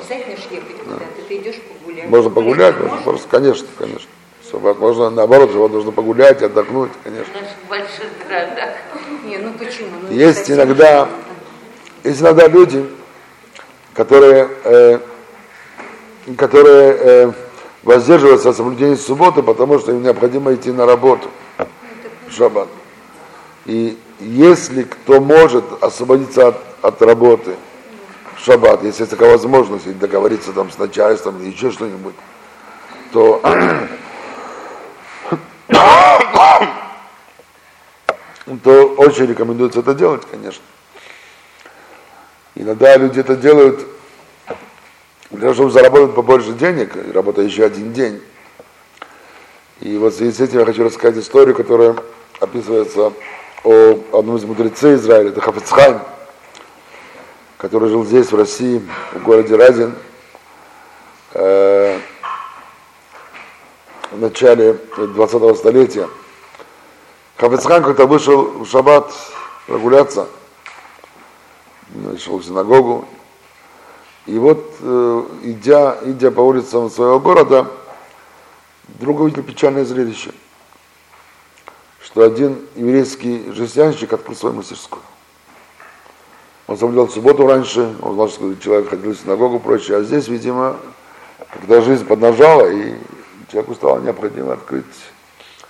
[1.28, 2.08] ты идешь погулять.
[2.08, 4.08] Можно погулять, можно просто, конечно, конечно.
[4.50, 7.32] Шаббат можно, наоборот, шаббат нужно погулять, отдохнуть, конечно.
[7.64, 8.74] В больших городах.
[9.24, 9.88] Не, ну почему?
[10.02, 11.08] Ну, есть иногда,
[12.04, 12.86] есть иногда люди,
[13.94, 14.98] которые, э,
[16.36, 17.32] которые э,
[17.82, 21.30] воздерживаются от соблюдения субботы, потому что им необходимо идти на работу
[22.32, 22.68] в шаббат.
[23.66, 27.54] И если кто может освободиться от, от работы
[28.36, 32.14] в шаббат, если есть такая возможность, или договориться там с начальством или еще что-нибудь,
[33.12, 33.40] то
[38.62, 40.62] то очень рекомендуется это делать, конечно.
[42.54, 43.86] Иногда люди это делают
[45.30, 48.20] для того, чтобы заработать побольше денег, работая еще один день.
[49.80, 51.96] И вот в связи с этим я хочу рассказать историю, которая
[52.42, 53.12] описывается
[53.62, 56.00] о одном из мудрецей Израиля, это Хафецхайм,
[57.56, 58.82] который жил здесь, в России,
[59.12, 59.94] в городе Разин,
[61.34, 62.00] э,
[64.10, 66.08] в начале 20-го столетия.
[67.36, 69.12] Хафецхан как-то вышел в шаббат
[69.68, 70.26] прогуляться,
[72.18, 73.06] шел в синагогу,
[74.26, 77.68] и вот, э, идя, идя по улицам своего города,
[78.88, 80.32] вдруг увидел печальное зрелище,
[82.12, 85.02] что один еврейский жестянщик открыл свою мастерскую.
[86.66, 90.28] Он соблюдал субботу раньше, он знал, что человек ходил в синагогу и прочее, а здесь,
[90.28, 90.76] видимо,
[91.50, 92.94] когда жизнь поднажала, и
[93.50, 94.84] человеку стало необходимо открыть,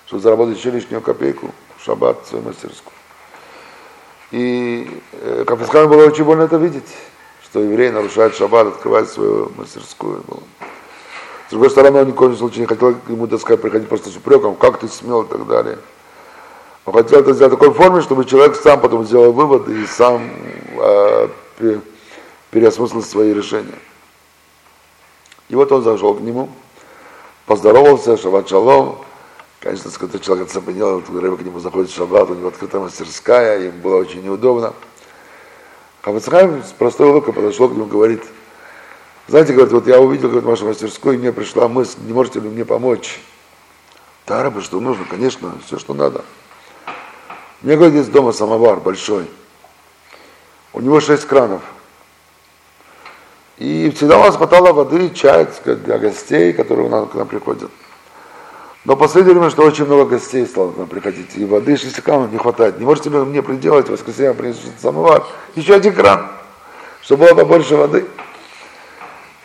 [0.07, 2.93] чтобы заработать еще лишнюю копейку, в шаббат, свою мастерскую.
[4.33, 6.89] И э, Капискану было очень больно это видеть,
[7.45, 10.25] что еврей нарушает шаббат, открывает свою мастерскую.
[11.47, 14.11] С другой стороны, он ни в коем случае не хотел ему, так сказать, приходить просто
[14.11, 15.79] с упреком, как ты смел и так далее.
[16.85, 20.29] Он хотел это сделать в такой форме, чтобы человек сам потом сделал выводы и сам
[20.79, 21.29] э,
[22.51, 23.79] переосмыслил свои решения.
[25.49, 26.49] И вот он зашел к нему,
[27.47, 28.99] поздоровался, шаббат шалом.
[29.61, 33.81] Конечно, когда человек оцепенел, рыба к нему заходит в шаббат, у него открытая мастерская, им
[33.81, 34.75] было очень неудобно.
[36.01, 38.25] Хавацхайм с простой улыбкой подошел к нему говорит,
[39.29, 42.49] знаете, говорит, вот я увидел говорит, вашу мастерскую, и мне пришла мысль, не можете ли
[42.49, 43.21] мне помочь?
[44.27, 46.25] Да, рыба, что нужно, конечно, все, что надо.
[47.63, 49.27] Мне, говорит, есть дома самовар большой.
[50.73, 51.63] У него шесть кранов.
[53.59, 57.71] И всегда у нас хватало воды, чая для гостей, которые у нас к нам приходят.
[58.85, 62.01] Но в последнее время, что очень много гостей стало к нам приходить, и воды 6
[62.01, 62.81] кранов не хватает.
[62.81, 66.27] Не можете мне приделать, в воскресенье принесу самовар, еще один кран,
[67.01, 68.05] чтобы было побольше воды.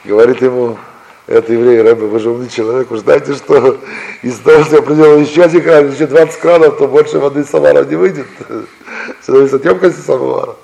[0.06, 0.80] Говорит ему,
[1.28, 3.78] это еврей, Рэбе, вы же умный человек, вы знаете, что
[4.22, 7.50] из того, что я приделал еще один кран, еще 20 кранов, то больше воды из
[7.50, 8.28] самовара не выйдет.
[9.22, 10.56] Все зависит от емкости самовара.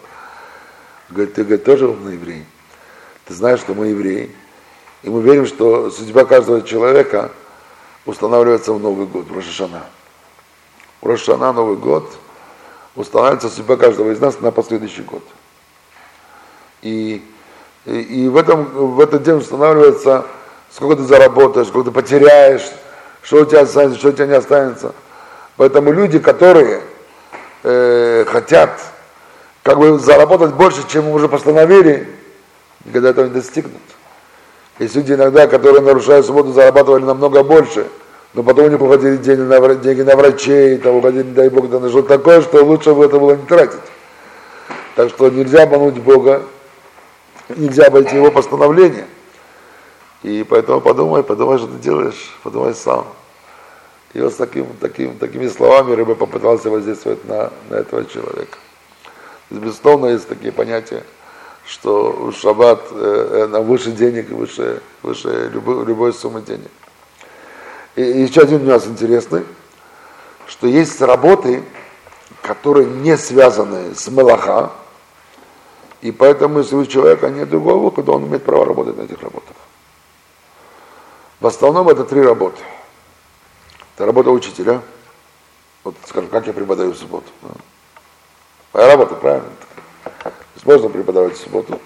[1.09, 2.45] Говорит, ты говорит, тоже умный еврей.
[3.25, 4.33] Ты знаешь, что мы евреи,
[5.03, 7.31] и мы верим, что судьба каждого человека
[8.05, 9.83] устанавливается в Новый год, в Рошашана.
[11.01, 12.09] В Рошашана Новый год
[12.95, 15.23] устанавливается судьба каждого из нас на последующий год.
[16.81, 17.21] И,
[17.85, 18.63] и, и в, этом,
[18.95, 20.25] в этот день устанавливается,
[20.73, 22.63] сколько ты заработаешь, сколько ты потеряешь,
[23.21, 24.93] что у тебя останется, что у тебя не останется.
[25.55, 26.81] Поэтому люди, которые
[27.63, 28.81] э, хотят
[29.61, 32.07] как бы заработать больше, чем уже постановили,
[32.85, 33.81] никогда этого не достигнут.
[34.79, 37.85] Есть люди иногда, которые нарушают субботу, зарабатывали намного больше,
[38.33, 41.89] но потом у них уходили деньги на, деньги на врачей, там уходили, дай Бог, на
[41.89, 43.79] что такое, что лучше бы это было не тратить.
[44.95, 46.41] Так что нельзя обмануть Бога,
[47.55, 49.05] нельзя обойти его постановление.
[50.23, 53.05] И поэтому подумай, подумай, что ты делаешь, подумай сам.
[54.13, 58.57] И вот с таким, таким, такими словами рыба попытался воздействовать на, на этого человека.
[59.49, 61.03] Безусловно, есть такие понятия,
[61.65, 66.71] что шаббат э, на выше денег, выше, выше любой, любой суммы денег.
[67.95, 69.43] И, и еще один нюанс интересный,
[70.47, 71.63] что есть работы,
[72.41, 74.71] которые не связаны с мелаха,
[76.01, 79.55] и поэтому, если у человека нет другого выхода, он имеет право работать на этих работах.
[81.43, 82.61] В основном это три работы.
[83.93, 84.79] Это работа учителя.
[85.83, 87.25] Вот, скажем, как я преподаю в субботу.
[88.71, 89.49] Моя работа, правильно?
[90.63, 91.81] То преподавать в субботу.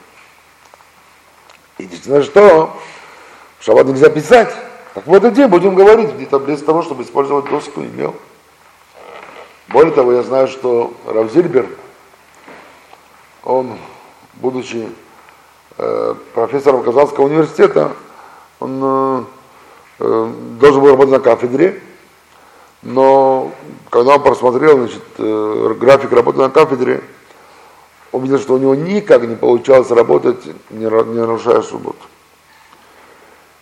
[1.79, 2.77] Единственное, что
[3.57, 4.53] в шаббат нельзя писать.
[4.93, 8.13] Так в этот день будем говорить, где-то без того, чтобы использовать доску и мел.
[9.69, 11.65] Более того, я знаю, что Рав Зильбер,
[13.43, 13.75] он,
[14.35, 14.87] будучи
[15.79, 17.93] э, профессором Казанского университета,
[18.59, 19.23] он э,
[19.99, 21.81] должен был работать на кафедре,
[22.83, 23.51] но
[23.89, 27.03] когда он просмотрел значит, э, график работы на кафедре,
[28.11, 30.37] он видел, что у него никак не получалось работать,
[30.69, 31.99] не, нарушая субботу.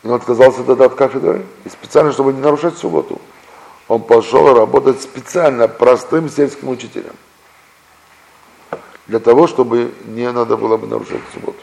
[0.03, 3.19] Он отказался тогда от кафедры, и специально, чтобы не нарушать субботу,
[3.87, 7.13] он пошел работать специально простым сельским учителем.
[9.07, 11.59] Для того, чтобы не надо было бы нарушать субботу.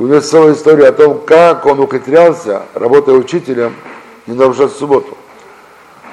[0.00, 3.76] У него целая история о том, как он ухитрялся, работая учителем,
[4.26, 5.14] не нарушать субботу.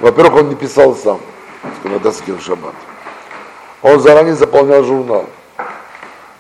[0.01, 1.21] Во-первых, он не писал сам
[1.85, 2.73] на доске в шаббат.
[3.81, 5.29] Он заранее заполнял журнал,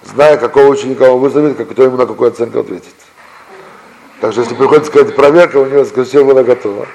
[0.03, 2.95] зная, какого ученика он вызовет, кто ему на какую оценку ответит.
[4.19, 6.85] Так что, если приходит сказать проверка, у него все было готово.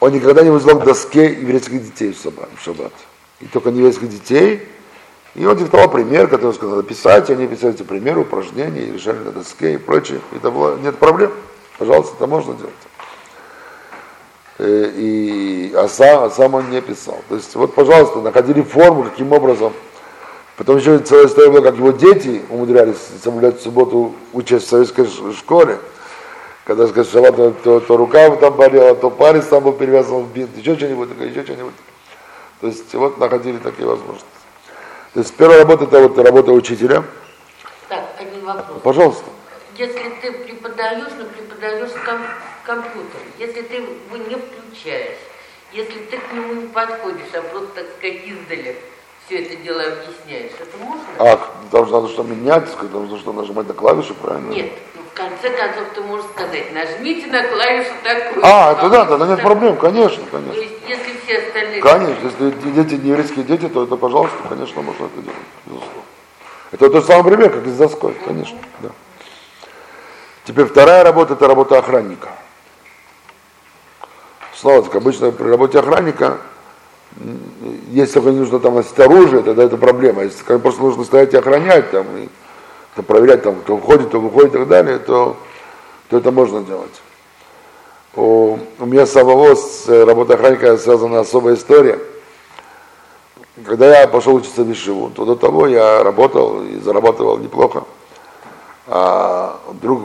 [0.00, 2.92] Он никогда не вызывал к доске еврейских детей в шаббат.
[3.40, 4.68] И только не еврейских детей.
[5.34, 9.18] И он диктовал пример, который сказал, надо писать, они писали эти примеры, упражнения, и решали
[9.18, 10.20] на доске и прочее.
[10.32, 11.32] Это было, нет проблем.
[11.76, 12.72] Пожалуйста, это можно делать.
[14.58, 17.20] Э, и, а, сам, а сам он не писал.
[17.28, 19.72] То есть вот, пожалуйста, находили форму, каким образом.
[20.56, 25.78] Потом еще целая история была, как его дети умудрялись соблюдать субботу, учась в советской школе.
[26.64, 30.56] Когда, скажешь, шаббат, то, то, рукав там болела, то палец там был перевязан в бинт,
[30.56, 31.74] еще что-нибудь, еще что-нибудь.
[32.60, 34.28] То есть вот находили такие возможности.
[35.14, 37.04] То есть первая работа это вот работа учителя.
[37.88, 38.80] Так, один вопрос.
[38.82, 39.24] Пожалуйста.
[39.78, 42.26] Если ты преподаешь, но преподаешь ком-
[42.64, 45.18] компьютер, если ты его не включаешь,
[45.72, 48.76] Если ты к нему не подходишь, а просто, так сказать, издали
[49.26, 51.02] все это дело объясняешь, это можно?
[51.18, 51.36] А,
[51.72, 54.50] там же надо что менять, там нужно что нажимать на клавишу, правильно?
[54.50, 54.70] Нет,
[55.14, 58.44] в конце концов ты можешь сказать, нажмите на клавишу такую.
[58.44, 60.60] А, это да, тогда нет проблем, конечно, То конечно.
[60.60, 61.80] есть, если все остальные...
[61.80, 66.02] Конечно, если дети не еврейские дети, то это, пожалуйста, конечно, можно это делать, безусловно.
[66.72, 68.88] Это тот же самый пример, как и с доской, конечно, да.
[70.44, 72.30] Теперь вторая работа, это работа охранника.
[74.52, 76.38] Снова, как обычно при работе охранника,
[77.90, 80.24] если только не нужно там носить оружие, тогда это проблема.
[80.24, 82.28] Если как просто нужно стоять и охранять, там, и
[82.94, 85.36] там, проверять, там, кто входит, кто выходит и так далее, то,
[86.08, 87.02] то это можно делать.
[88.14, 91.98] У, у меня самого с э, работой охранника связана особая история.
[93.64, 97.84] Когда я пошел учиться в Вишиву, то до того я работал и зарабатывал неплохо.
[98.86, 100.02] А вдруг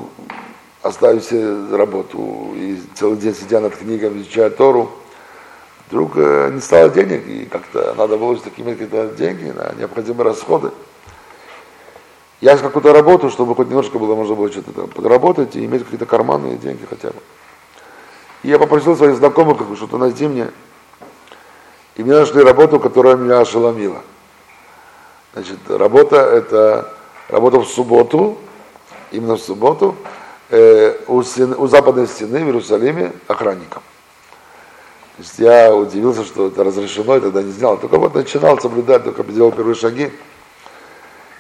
[0.82, 4.90] оставив себе работу и целый день сидя над книгами, изучая Тору,
[5.88, 8.44] вдруг э, не стало денег, и как-то надо было иметь
[8.78, 10.72] какие-то деньги на необходимые расходы.
[12.42, 16.06] Я какую-то работу, чтобы хоть немножко было, можно было что-то там подработать и иметь какие-то
[16.06, 17.20] карманные деньги хотя бы.
[18.44, 20.50] И я попросил своих знакомых что-то найти мне.
[21.96, 24.02] И мне нашли работу, которая меня ошеломила.
[25.34, 26.94] Значит, работа это
[27.28, 28.38] работа в субботу,
[29.12, 29.96] именно в субботу,
[30.50, 33.84] э, у, стены, у западной стены в Иерусалиме охранником.
[35.18, 37.78] То есть я удивился, что это разрешено, и тогда не знал.
[37.78, 40.12] Только вот начинал соблюдать, только делал первые шаги.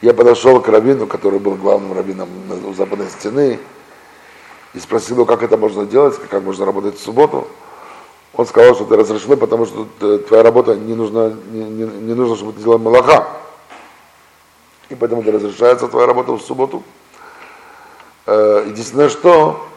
[0.01, 2.29] Я подошел к раввину, который был главным раввином
[2.65, 3.59] у западной стены,
[4.73, 7.47] и спросил его, как это можно делать, как можно работать в субботу.
[8.33, 12.13] Он сказал, что это разрешено, потому что э, твоя работа не нужна, не, не, не
[12.13, 13.27] нужно, чтобы ты делал малаха.
[14.89, 16.83] И поэтому это разрешается твоя работа в субботу.
[18.25, 19.67] Э, Единственное, что,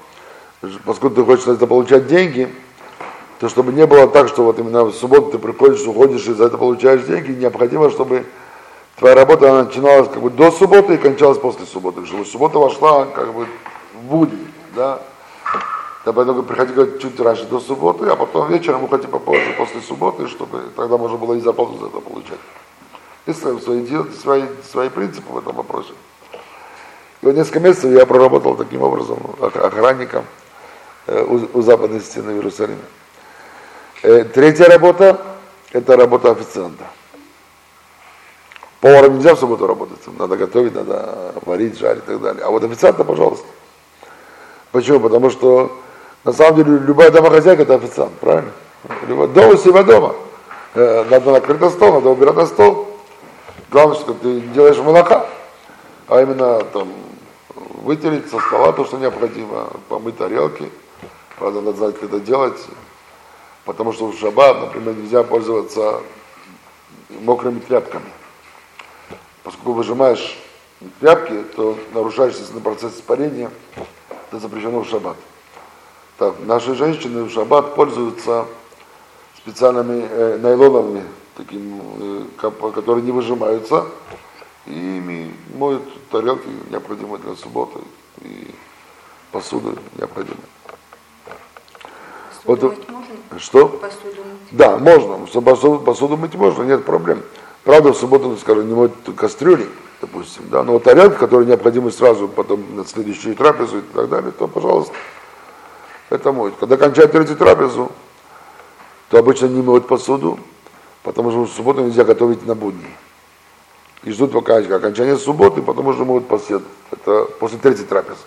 [0.85, 2.49] поскольку ты хочешь это получать деньги,
[3.41, 6.45] то чтобы не было так, что вот именно в субботу ты приходишь, уходишь и за
[6.45, 8.25] это получаешь деньги, необходимо, чтобы
[9.03, 13.05] твоя работа она начиналась как бы до субботы и кончалась после субботы, чтобы суббота вошла
[13.07, 13.48] как бы
[13.94, 14.46] в будни,
[14.76, 15.03] да.
[16.05, 20.62] Да поэтому приходи чуть раньше до субботы, а потом вечером уходи попозже после субботы, чтобы
[20.76, 22.38] тогда можно было и зарплату за это получать.
[23.26, 23.86] Есть свои,
[24.20, 25.92] свои, свои принципы в этом вопросе.
[27.22, 30.24] И вот несколько месяцев я проработал таким образом охранником
[31.09, 32.78] э, у, у западной стены в Иерусалиме.
[34.05, 35.20] Э, третья работа–
[35.72, 36.84] это работа официанта.
[38.83, 42.43] Поваром нельзя в субботу работать, надо готовить, надо варить, жарить и так далее.
[42.45, 43.47] А вот официанта, пожалуйста.
[44.72, 44.99] Почему?
[44.99, 45.78] Потому что
[46.24, 48.51] на самом деле любая домохозяйка это официант, правильно?
[49.09, 50.16] Дома у себя дома.
[50.74, 52.89] Э, надо накрыть на стол, надо убирать на стол.
[53.70, 55.28] Главное, что ты делаешь молока,
[56.09, 56.89] а именно там
[57.85, 60.68] вытереть со стола то, что необходимо, помыть тарелки.
[61.39, 62.59] Правда, надо знать, как это делать,
[63.64, 66.01] потому что в шаббат, например, нельзя пользоваться
[67.20, 68.07] мокрыми тряпками.
[69.43, 70.38] Поскольку выжимаешь
[71.01, 73.51] тряпки, то нарушаешь естественный процесс испарения,
[74.28, 75.16] это запрещено в шаббат.
[76.18, 78.47] Так, наши женщины в шаббат пользуются
[79.36, 81.05] специальными э, найлоновыми,
[81.36, 81.80] таким,
[82.40, 83.86] э, которые не выжимаются,
[84.66, 87.81] и моют тарелки, необходимые для субботы,
[88.20, 88.55] и
[89.32, 90.44] посуду необходимую.
[92.44, 93.39] Посуду Вот, мыть можно?
[93.39, 93.69] что?
[93.69, 94.48] Посуду мыть.
[94.52, 95.27] Да, можно.
[95.40, 97.23] Посуду, посуду мыть можно, нет проблем.
[97.64, 99.68] Правда, в субботу, скажем, не моют кастрюли,
[100.01, 104.48] допустим, да, но тарелки, которые необходимы сразу потом на следующую трапезу и так далее, то,
[104.48, 104.94] пожалуйста,
[106.10, 106.56] это моют.
[106.59, 107.93] Когда кончают третью трапезу,
[109.10, 110.40] то обычно не моют посуду,
[111.05, 112.97] потому что в субботу нельзя готовить на будни.
[114.02, 116.64] И ждут пока окончания субботы, потом уже моют посуду.
[116.90, 118.18] Это после третьей трапезы.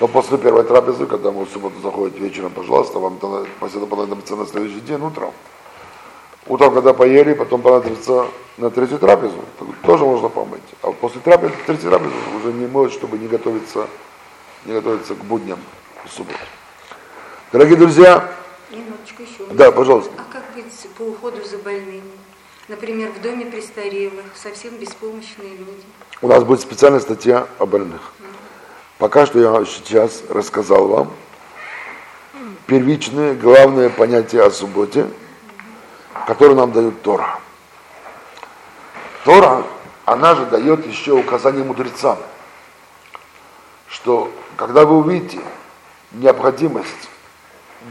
[0.00, 3.18] Но после первой трапезы, когда мы в субботу заходите вечером, пожалуйста, вам
[3.60, 5.30] посуда понадобится на следующий день утром.
[6.46, 8.26] Утром, когда поели, потом понадобится
[8.56, 9.44] на третью трапезу,
[9.82, 10.62] тоже можно помыть.
[10.82, 13.86] А после трапезы, третьей трапезы уже не моют, чтобы не готовиться,
[14.64, 15.58] не готовиться к будням
[16.04, 16.38] в субботу.
[17.52, 18.30] Дорогие друзья,
[18.70, 19.52] Минуточку еще.
[19.52, 20.12] Да, пожалуйста.
[20.16, 22.02] А как быть по уходу за больными?
[22.68, 25.82] Например, в доме престарелых, совсем беспомощные люди.
[26.22, 28.12] у нас будет специальная статья о больных.
[28.98, 31.10] Пока что я сейчас рассказал вам
[32.66, 35.08] первичные, главные понятия о субботе,
[36.26, 37.38] которые нам дают Тора.
[39.24, 39.64] Тора,
[40.04, 42.18] она же дает еще указание мудрецам,
[43.88, 45.40] что когда вы увидите
[46.12, 47.08] необходимость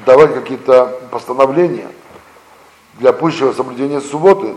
[0.05, 1.89] давать какие-то постановления
[2.95, 4.55] для пущего соблюдения субботы,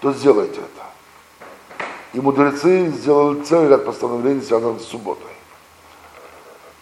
[0.00, 1.86] то сделайте это.
[2.12, 5.30] И мудрецы сделали целый ряд постановлений, связанных с субботой.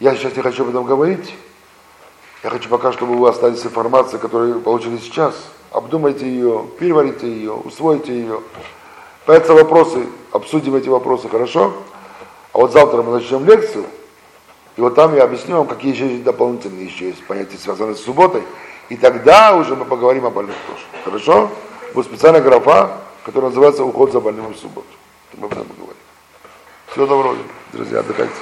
[0.01, 1.35] Я сейчас не хочу об этом говорить,
[2.43, 5.35] Я хочу пока, чтобы вы остались информацией, которую вы получили сейчас.
[5.71, 8.41] Обдумайте ее, переварите ее, усвойте ее.
[9.25, 11.73] Появятся вопросы, обсудим эти вопросы, хорошо?
[12.53, 13.85] А вот завтра мы начнем лекцию,
[14.77, 18.43] и вот там я объясню вам, какие еще дополнительные еще есть понятия, связанные с субботой.
[18.89, 20.83] И тогда уже мы поговорим о больных тоже.
[21.05, 21.51] Хорошо?
[21.95, 24.89] Будет специальная графа, которая называется «Уход за больным в субботу».
[25.37, 25.97] Мы об этом поговорим.
[26.89, 27.37] Всего доброго,
[27.73, 28.33] друзья, отдыхайте.